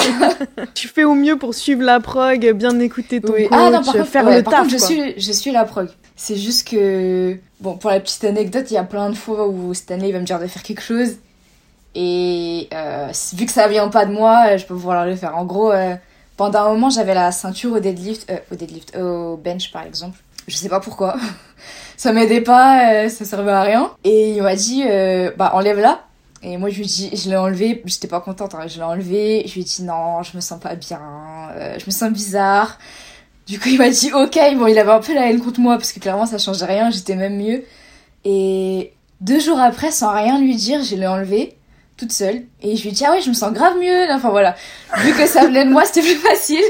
[0.74, 3.48] Tu fais au mieux pour suivre la prog, bien écouter ton Oui.
[3.48, 4.62] coach, Ah non, par contre, faire ouais, le par taf.
[4.64, 4.88] contre, je quoi.
[4.88, 5.88] suis, je suis la prog.
[6.16, 9.74] C'est juste que, bon, pour la petite anecdote, il y a plein de fois où
[9.74, 11.16] Stanley va me dire de faire quelque chose.
[11.96, 15.38] Et euh, vu que ça vient pas de moi, je peux pouvoir le faire.
[15.38, 15.72] En gros,
[16.38, 20.18] pendant un moment, j'avais la ceinture au deadlift, au deadlift, au bench par exemple.
[20.48, 21.16] Je sais pas pourquoi.
[22.04, 23.90] ça m'aidait pas, euh, ça servait à rien.
[24.04, 26.04] Et il m'a dit, euh, bah enlève-la.
[26.42, 29.44] Et moi, je lui dit, je l'ai enlevé, j'étais pas contente, hein, je l'ai enlevé.
[29.48, 31.00] Je lui ai dit, non, je me sens pas bien,
[31.56, 32.78] euh, je me sens bizarre.
[33.48, 35.78] Du coup, il m'a dit, ok, bon, il avait un peu la haine contre moi,
[35.78, 37.64] parce que clairement, ça changeait rien, j'étais même mieux.
[38.26, 38.92] Et
[39.22, 41.56] deux jours après, sans rien lui dire, je l'ai enlevé,
[42.04, 42.44] toute seule.
[42.62, 44.56] Et je lui ai dit, ah ouais, je me sens grave mieux, enfin voilà.
[44.98, 46.64] Vu que ça venait de moi, c'était plus facile.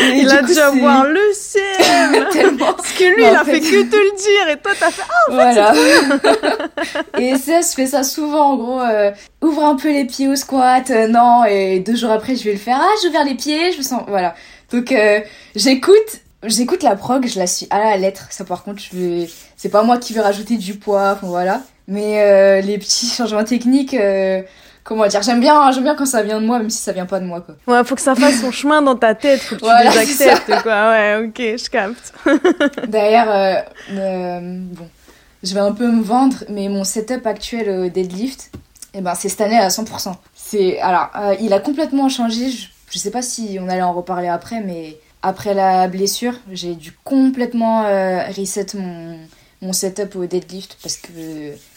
[0.00, 2.72] Et Il a coup, dû avoir le ciel Tellement.
[2.72, 4.90] Parce que lui, il en a fait fait- que te le dire et toi, t'as
[4.90, 5.74] fait Ah, voilà.
[7.18, 9.10] et ça, je fais ça souvent, en gros, euh,
[9.42, 12.52] ouvre un peu les pieds au squat, euh, non, et deux jours après, je vais
[12.52, 14.34] le faire, ah, j'ouvre les pieds, je me sens, voilà.
[14.72, 15.20] Donc, euh,
[15.56, 15.96] j'écoute,
[16.44, 19.68] j'écoute la prog, je la suis à la lettre, ça par contre, je vais, c'est
[19.68, 21.62] pas moi qui vais rajouter du poids, enfin voilà.
[21.86, 24.42] Mais euh, les petits changements techniques, euh,
[24.84, 27.06] comment dire, j'aime bien, j'aime bien quand ça vient de moi, même si ça vient
[27.06, 27.56] pas de moi, quoi.
[27.66, 30.06] Ouais, faut que ça fasse son chemin dans ta tête, faut que tu Voilà, les
[30.06, 30.90] c'est acceptes, quoi.
[30.90, 32.12] Ouais, ok, je capte.
[32.88, 33.60] D'ailleurs, euh,
[33.92, 34.88] euh, bon,
[35.42, 38.50] je vais un peu me vendre, mais mon setup actuel au deadlift,
[38.94, 40.14] eh ben, c'est cette année à 100%.
[40.34, 41.10] C'est, alors,
[41.40, 42.50] il a complètement changé.
[42.50, 46.74] Je, je sais pas si on allait en reparler après, mais après la blessure, j'ai
[46.74, 49.18] dû complètement euh, reset mon,
[49.62, 51.10] mon setup au deadlift parce que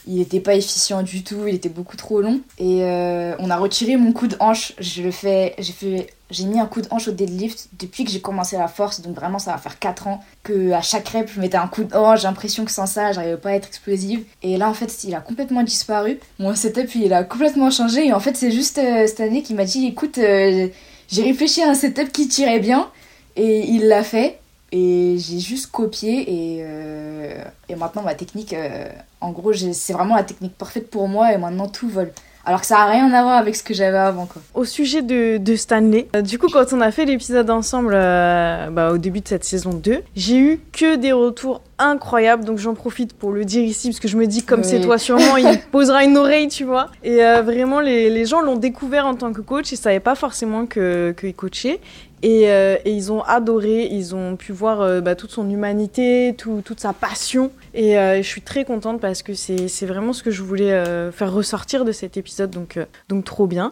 [0.07, 2.41] il était pas efficient du tout, il était beaucoup trop long.
[2.57, 4.73] Et euh, on a retiré mon coup de hanche.
[4.79, 8.11] Je le fais, j'ai fait, j'ai mis un coup de hanche au deadlift depuis que
[8.11, 9.01] j'ai commencé la force.
[9.01, 11.83] Donc vraiment, ça va faire 4 ans que à chaque rep, je mettais un coup
[11.83, 12.21] de hanche.
[12.21, 14.23] J'ai l'impression que sans ça, j'arrivais pas à être explosive.
[14.41, 16.19] Et là, en fait, il a complètement disparu.
[16.39, 18.07] Mon setup, il a complètement changé.
[18.07, 21.69] Et en fait, c'est juste euh, cette année qu'il m'a dit, écoute, j'ai réfléchi à
[21.69, 22.89] un setup qui tirait bien.
[23.35, 24.39] Et il l'a fait.
[24.75, 28.87] Et j'ai juste copié et, euh, et maintenant ma technique, euh,
[29.21, 32.11] en gros, c'est vraiment la technique parfaite pour moi et maintenant tout vole.
[32.43, 34.25] Alors que ça n'a rien à voir avec ce que j'avais avant.
[34.25, 34.41] Quoi.
[34.55, 38.89] Au sujet de, de Stanley, euh, du coup, quand on a fait l'épisode ensemble bah,
[38.91, 42.43] au début de cette saison 2, j'ai eu que des retours incroyables.
[42.43, 44.97] Donc j'en profite pour le dire ici, parce que je me dis, comme c'est toi
[44.97, 46.89] sûrement, il posera une oreille, tu vois.
[47.03, 49.71] Et vraiment, les, les gens l'ont découvert en tant que coach.
[49.71, 51.79] Ils ne savaient pas forcément qu'il que coachait.
[52.23, 56.79] Euh, et, ils ont adoré, ils ont pu voir euh, bah, toute son humanité, toute
[56.79, 57.51] sa passion.
[57.73, 61.33] Et euh, je suis très contente parce que c'est vraiment ce que je voulais faire
[61.33, 63.71] ressortir de cet épisode, donc, donc trop bien.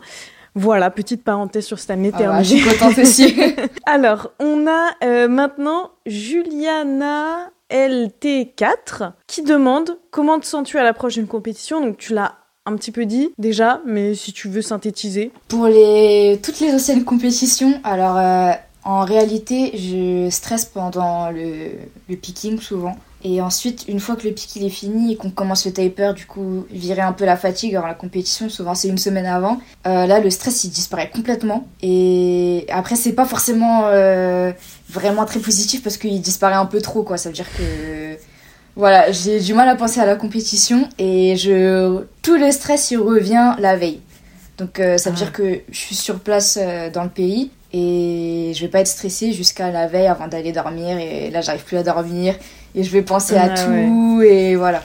[0.54, 2.41] Voilà, petite parenthèse sur Stanley ah bah.
[3.86, 11.80] Alors, on a maintenant Juliana LT4 qui demande comment te sens-tu à l'approche d'une compétition?
[11.80, 12.36] Donc, tu l'as
[12.66, 15.32] un petit peu dit déjà, mais si tu veux synthétiser.
[15.47, 18.51] Pour toutes les anciennes compétitions, alors euh,
[18.84, 22.95] en réalité, je stresse pendant le, picking souvent.
[23.24, 26.14] Et ensuite, une fois que le pick il est fini et qu'on commence le taper,
[26.16, 27.76] du coup, virer un peu la fatigue.
[27.76, 29.59] Alors la compétition, souvent c'est une semaine avant.
[29.86, 31.68] Euh, là, le stress il disparaît complètement.
[31.84, 34.51] Et après, c'est pas forcément euh,
[34.89, 37.18] vraiment très positif parce qu'il disparaît un peu trop, quoi.
[37.18, 38.18] Ça veut dire que
[38.76, 42.97] voilà, j'ai du mal à penser à la compétition et je tout le stress il
[42.97, 44.01] revient la veille.
[44.57, 45.24] Donc euh, ça veut ah.
[45.24, 48.88] dire que je suis sur place euh, dans le pays et je vais pas être
[48.88, 52.36] stressée jusqu'à la veille avant d'aller dormir et là j'arrive plus à dormir
[52.76, 54.84] et je vais penser à ah tout et voilà.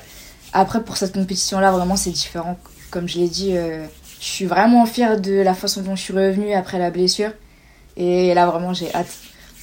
[0.52, 2.58] Après pour cette compétition là vraiment c'est différent
[2.90, 3.84] comme je l'ai dit euh,
[4.20, 7.30] je suis vraiment fière de la façon dont je suis revenue après la blessure
[7.96, 9.14] et là vraiment j'ai hâte.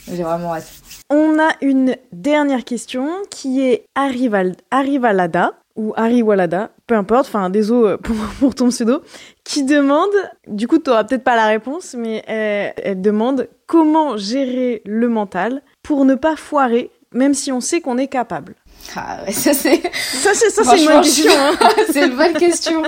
[0.08, 0.68] J'ai vraiment hâte.
[1.10, 7.98] On a une dernière question qui est Arrival, Arrivalada ou Ariwalada, peu importe, enfin désolé
[8.04, 9.02] pour, pour ton pseudo,
[9.44, 10.12] qui demande,
[10.48, 15.62] du coup tu n'auras peut-être pas la réponse, mais elle, demande comment gérer le mental
[15.82, 18.56] pour ne pas foirer, même si on sait qu'on est capable.
[18.96, 19.82] Ah ouais, ça c'est...
[19.94, 21.32] Ça c'est, ça c'est une bonne question.
[21.36, 21.70] Hein.
[21.92, 22.84] c'est une bonne question.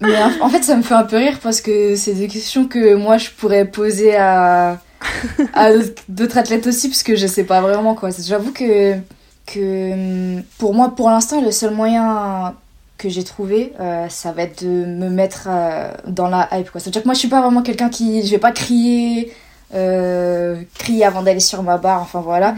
[0.00, 2.94] Mais en fait ça me fait un peu rire parce que c'est des questions que
[2.94, 4.78] moi je pourrais poser à
[6.08, 8.10] d'autres athlètes aussi, parce que je sais pas vraiment quoi.
[8.18, 8.94] J'avoue que,
[9.46, 12.54] que pour moi, pour l'instant, le seul moyen
[12.98, 16.70] que j'ai trouvé, euh, ça va être de me mettre euh, dans la hype.
[16.70, 16.80] Quoi.
[16.80, 18.24] C'est-à-dire que moi, je suis pas vraiment quelqu'un qui.
[18.24, 19.32] Je vais pas crier,
[19.74, 22.54] euh, crier avant d'aller sur ma barre, enfin voilà.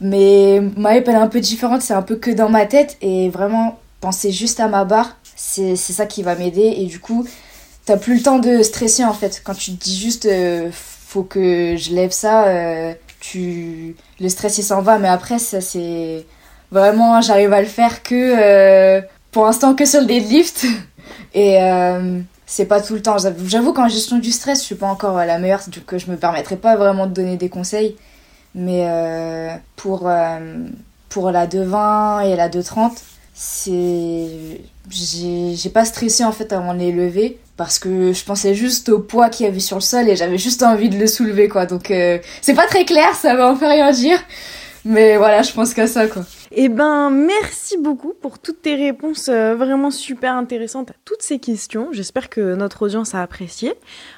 [0.00, 2.96] Mais ma hype, elle est un peu différente, c'est un peu que dans ma tête,
[3.02, 7.26] et vraiment penser juste à ma barre, c'est ça qui va m'aider, et du coup,
[7.84, 9.42] t'as plus le temps de stresser en fait.
[9.44, 10.26] Quand tu te dis juste
[11.10, 15.60] faut que je lève ça, euh, tu le stress il s'en va, mais après ça
[15.60, 16.24] c'est
[16.70, 19.02] vraiment j'arrive à le faire que euh,
[19.32, 20.66] pour l'instant que sur le deadlift.
[21.34, 23.16] Et euh, c'est pas tout le temps.
[23.44, 26.56] J'avoue qu'en gestion du stress je suis pas encore la meilleure, donc je me permettrai
[26.56, 27.96] pas vraiment de donner des conseils,
[28.54, 28.86] mais
[29.74, 30.08] pour
[31.08, 32.92] pour la 2,20 et la 2,30
[33.34, 38.88] c'est j'ai pas stressé en fait avant de les lever parce que je pensais juste
[38.88, 41.46] au poids qu'il y avait sur le sol et j'avais juste envie de le soulever
[41.46, 41.66] quoi.
[41.66, 44.18] Donc euh, c'est pas très clair, ça va en faire rien dire.
[44.86, 46.24] Mais voilà, je pense qu'à ça quoi.
[46.52, 51.38] Eh ben, merci beaucoup pour toutes tes réponses euh, vraiment super intéressantes à toutes ces
[51.38, 51.88] questions.
[51.92, 53.74] J'espère que notre audience a apprécié.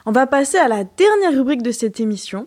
[0.06, 2.46] On va passer à la dernière rubrique de cette émission.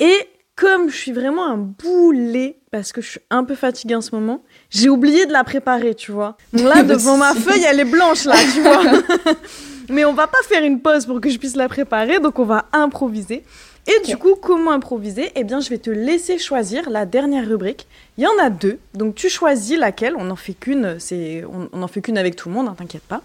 [0.00, 0.16] Et
[0.56, 4.12] comme je suis vraiment un boulet, parce que je suis un peu fatiguée en ce
[4.12, 6.36] moment, j'ai oublié de la préparer, tu vois.
[6.52, 8.82] Donc là, devant ma feuille, elle est blanche, là, tu vois.
[9.88, 12.44] Mais on va pas faire une pause pour que je puisse la préparer, donc on
[12.44, 13.44] va improviser.
[13.86, 15.32] Et du coup, comment improviser?
[15.34, 17.88] Eh bien, je vais te laisser choisir la dernière rubrique.
[18.16, 20.14] Il y en a deux, donc tu choisis laquelle.
[20.16, 23.02] On n'en fait qu'une, c'est on, en fait qu'une avec tout le monde, hein, t'inquiète
[23.02, 23.22] pas.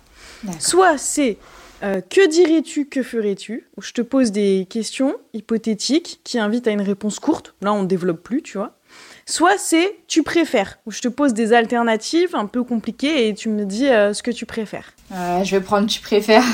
[0.60, 1.38] Soit c'est
[1.84, 3.68] euh, que dirais-tu, que ferais-tu?
[3.80, 7.54] Je te pose des questions hypothétiques qui invitent à une réponse courte.
[7.62, 8.74] Là, on ne développe plus, tu vois.
[9.30, 13.50] Soit c'est tu préfères, où je te pose des alternatives un peu compliquées et tu
[13.50, 14.94] me dis euh, ce que tu préfères.
[15.14, 16.46] Euh, je vais prendre tu préfères.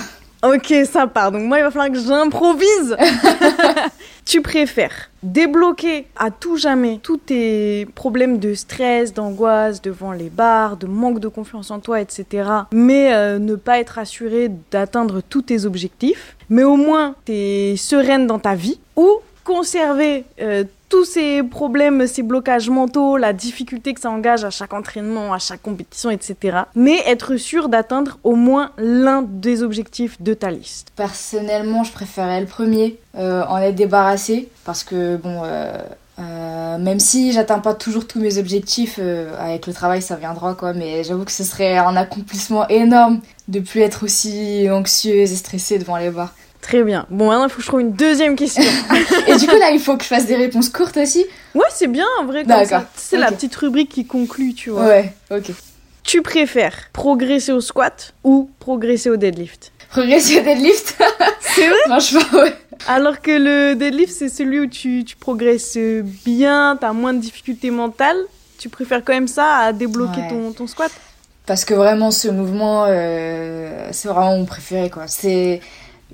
[0.44, 1.32] Ok, ça part.
[1.32, 2.98] Donc moi, il va falloir que j'improvise.
[4.26, 10.76] tu préfères débloquer à tout jamais tous tes problèmes de stress, d'angoisse devant les bars,
[10.76, 12.50] de manque de confiance en toi, etc.
[12.74, 16.36] Mais euh, ne pas être assuré d'atteindre tous tes objectifs.
[16.50, 18.80] Mais au moins, tu es sereine dans ta vie.
[18.96, 20.26] Ou conserver
[20.94, 25.40] tous ces problèmes, ces blocages mentaux, la difficulté que ça engage à chaque entraînement, à
[25.40, 26.60] chaque compétition, etc.
[26.76, 30.90] Mais être sûr d'atteindre au moins l'un des objectifs de ta liste.
[30.96, 35.80] Personnellement, je préférais le premier, euh, en être débarrassé, parce que bon, euh,
[36.20, 39.00] euh, même si j'atteins pas toujours tous mes objectifs,
[39.40, 43.62] avec le travail ça viendra quoi, mais j'avoue que ce serait un accomplissement énorme de
[43.62, 46.36] plus être aussi anxieuse et stressée devant les barres.
[46.64, 47.06] Très bien.
[47.10, 48.64] Bon, maintenant, il faut que je trouve une deuxième question.
[49.28, 51.88] Et du coup là, il faut que je fasse des réponses courtes aussi ouais, c'est
[51.88, 52.84] bien, en vrai, D'accord.
[52.96, 54.86] C'est la petite rubrique qui conclut, tu vois.
[54.86, 55.52] Ouais, ok.
[56.04, 59.72] Tu préfères progresser au squat ou progresser au deadlift?
[59.90, 60.98] Progresser au deadlift?
[61.40, 61.78] C'est vrai?
[61.86, 62.54] Franchement, ouais.
[62.88, 65.78] Alors que le deadlift, c'est celui où tu, tu progresses
[66.26, 68.18] bien, t'as moins de difficultés mentales.
[68.58, 70.30] Tu préfères quand même ça à débloquer Ouais.
[70.30, 70.92] ton, ton squat?
[71.46, 75.04] Parce que vraiment, ce mouvement, euh, c'est vraiment mon préféré, quoi.
[75.08, 75.62] C'est...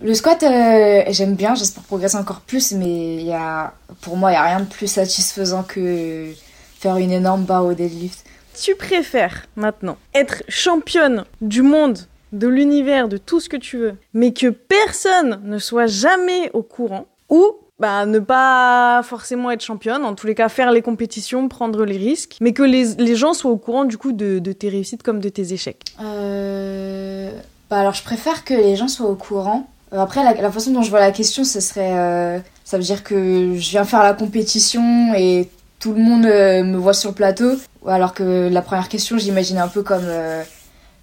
[0.02, 3.74] Le squat, euh, j'aime bien, j'espère progresser encore plus, mais y a...
[4.02, 6.32] pour moi, il n'y a rien de plus satisfaisant que
[6.80, 8.24] faire une énorme barre au deadlift.
[8.58, 12.00] Tu préfères maintenant être championne du monde,
[12.32, 16.64] de l'univers, de tout ce que tu veux, mais que personne ne soit jamais au
[16.64, 17.46] courant, ou
[17.78, 21.98] bah, ne pas forcément être championne, en tous les cas faire les compétitions, prendre les
[21.98, 25.04] risques, mais que les, les gens soient au courant du coup de, de tes réussites
[25.04, 25.84] comme de tes échecs?
[26.02, 27.32] Euh...
[27.70, 29.68] Bah alors, je préfère que les gens soient au courant.
[29.94, 31.94] Euh, Après, la, la façon dont je vois la question, ce serait...
[31.98, 36.64] euh, Ça veut dire que je viens faire la compétition et tout le monde euh,
[36.64, 37.52] me voit sur le plateau.
[37.88, 40.04] Alors que la première question, j'imagine un peu comme...
[40.06, 40.44] euh,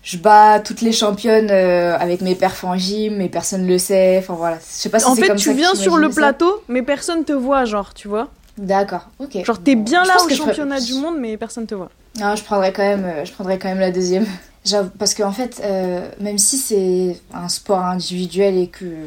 [0.03, 4.19] Je bats toutes les championnes avec mes perfs en gym et personne le sait.
[4.19, 6.15] Enfin voilà, je sais pas si en fait, comme tu ça viens sur le ça.
[6.17, 8.29] plateau, mais personne te voit, genre, tu vois.
[8.57, 9.45] D'accord, ok.
[9.45, 11.91] Genre, t'es bien là au ferais- championnat du monde, mais personne te voit.
[12.21, 14.25] Non, je prendrais quand même, je prendrais quand même la deuxième.
[14.99, 19.07] Parce qu'en fait, euh, même si c'est un sport individuel et que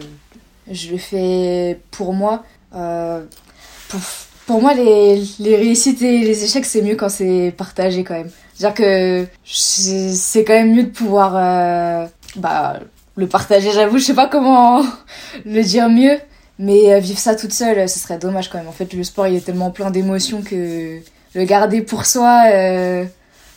[0.72, 2.44] je le fais pour moi,
[2.76, 3.24] euh,
[3.90, 4.00] pour,
[4.46, 8.30] pour moi, les, les réussites et les échecs, c'est mieux quand c'est partagé quand même.
[8.54, 12.80] C'est-à-dire que c'est quand même mieux de pouvoir euh, bah,
[13.16, 13.98] le partager, j'avoue.
[13.98, 14.82] Je sais pas comment
[15.46, 16.20] le dire mieux,
[16.58, 18.68] mais vivre ça toute seule, ce serait dommage quand même.
[18.68, 21.00] En fait, le sport, il est tellement plein d'émotions que
[21.34, 22.44] le garder pour soi,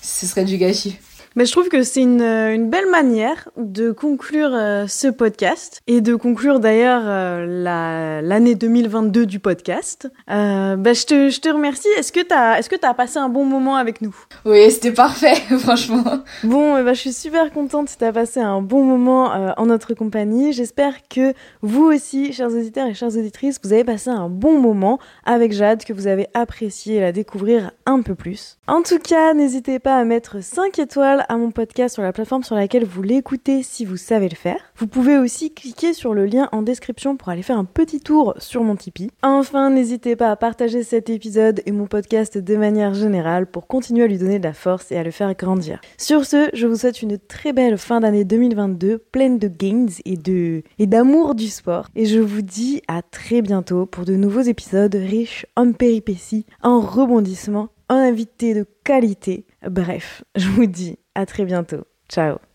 [0.03, 0.99] ce serait du gâchis.
[1.37, 5.81] Mais je trouve que c'est une, euh, une belle manière de conclure euh, ce podcast
[5.87, 10.11] et de conclure d'ailleurs euh, la- l'année 2022 du podcast.
[10.31, 11.89] Euh, bah, je, te, je te remercie.
[11.99, 14.15] Est-ce que tu as, as passé un bon moment avec nous?
[14.45, 16.05] Oui, c'était parfait, franchement.
[16.45, 19.95] Bon, ben, je suis super contente si tu as passé un bon moment en notre
[19.95, 20.53] compagnie.
[20.53, 24.99] J'espère que vous aussi, chers auditeurs et chères auditrices, vous avez passé un bon moment
[25.25, 28.59] avec Jade, que vous avez apprécié la découvrir un peu plus.
[28.67, 32.43] En tout cas, n'hésitez pas à mettre 5 étoiles à mon podcast sur la plateforme
[32.43, 34.59] sur laquelle vous l'écoutez si vous savez le faire.
[34.77, 38.35] Vous pouvez aussi cliquer sur le lien en description pour aller faire un petit tour
[38.39, 39.11] sur mon Tipeee.
[39.23, 44.05] Enfin, n'hésitez pas à partager cet épisode et mon podcast de manière générale pour continuer
[44.05, 45.81] à lui donner de la force et à le faire grandir.
[45.99, 50.17] Sur ce, je vous souhaite une très belle fin d'année 2022, pleine de gains et
[50.17, 51.89] de et d'amour du sport.
[51.95, 56.81] Et je vous dis à très bientôt pour de nouveaux épisodes riches en péripéties, en
[56.81, 59.45] rebondissements, en invités de qualité.
[59.69, 61.85] Bref, je vous dis à très bientôt.
[62.09, 62.52] Ciao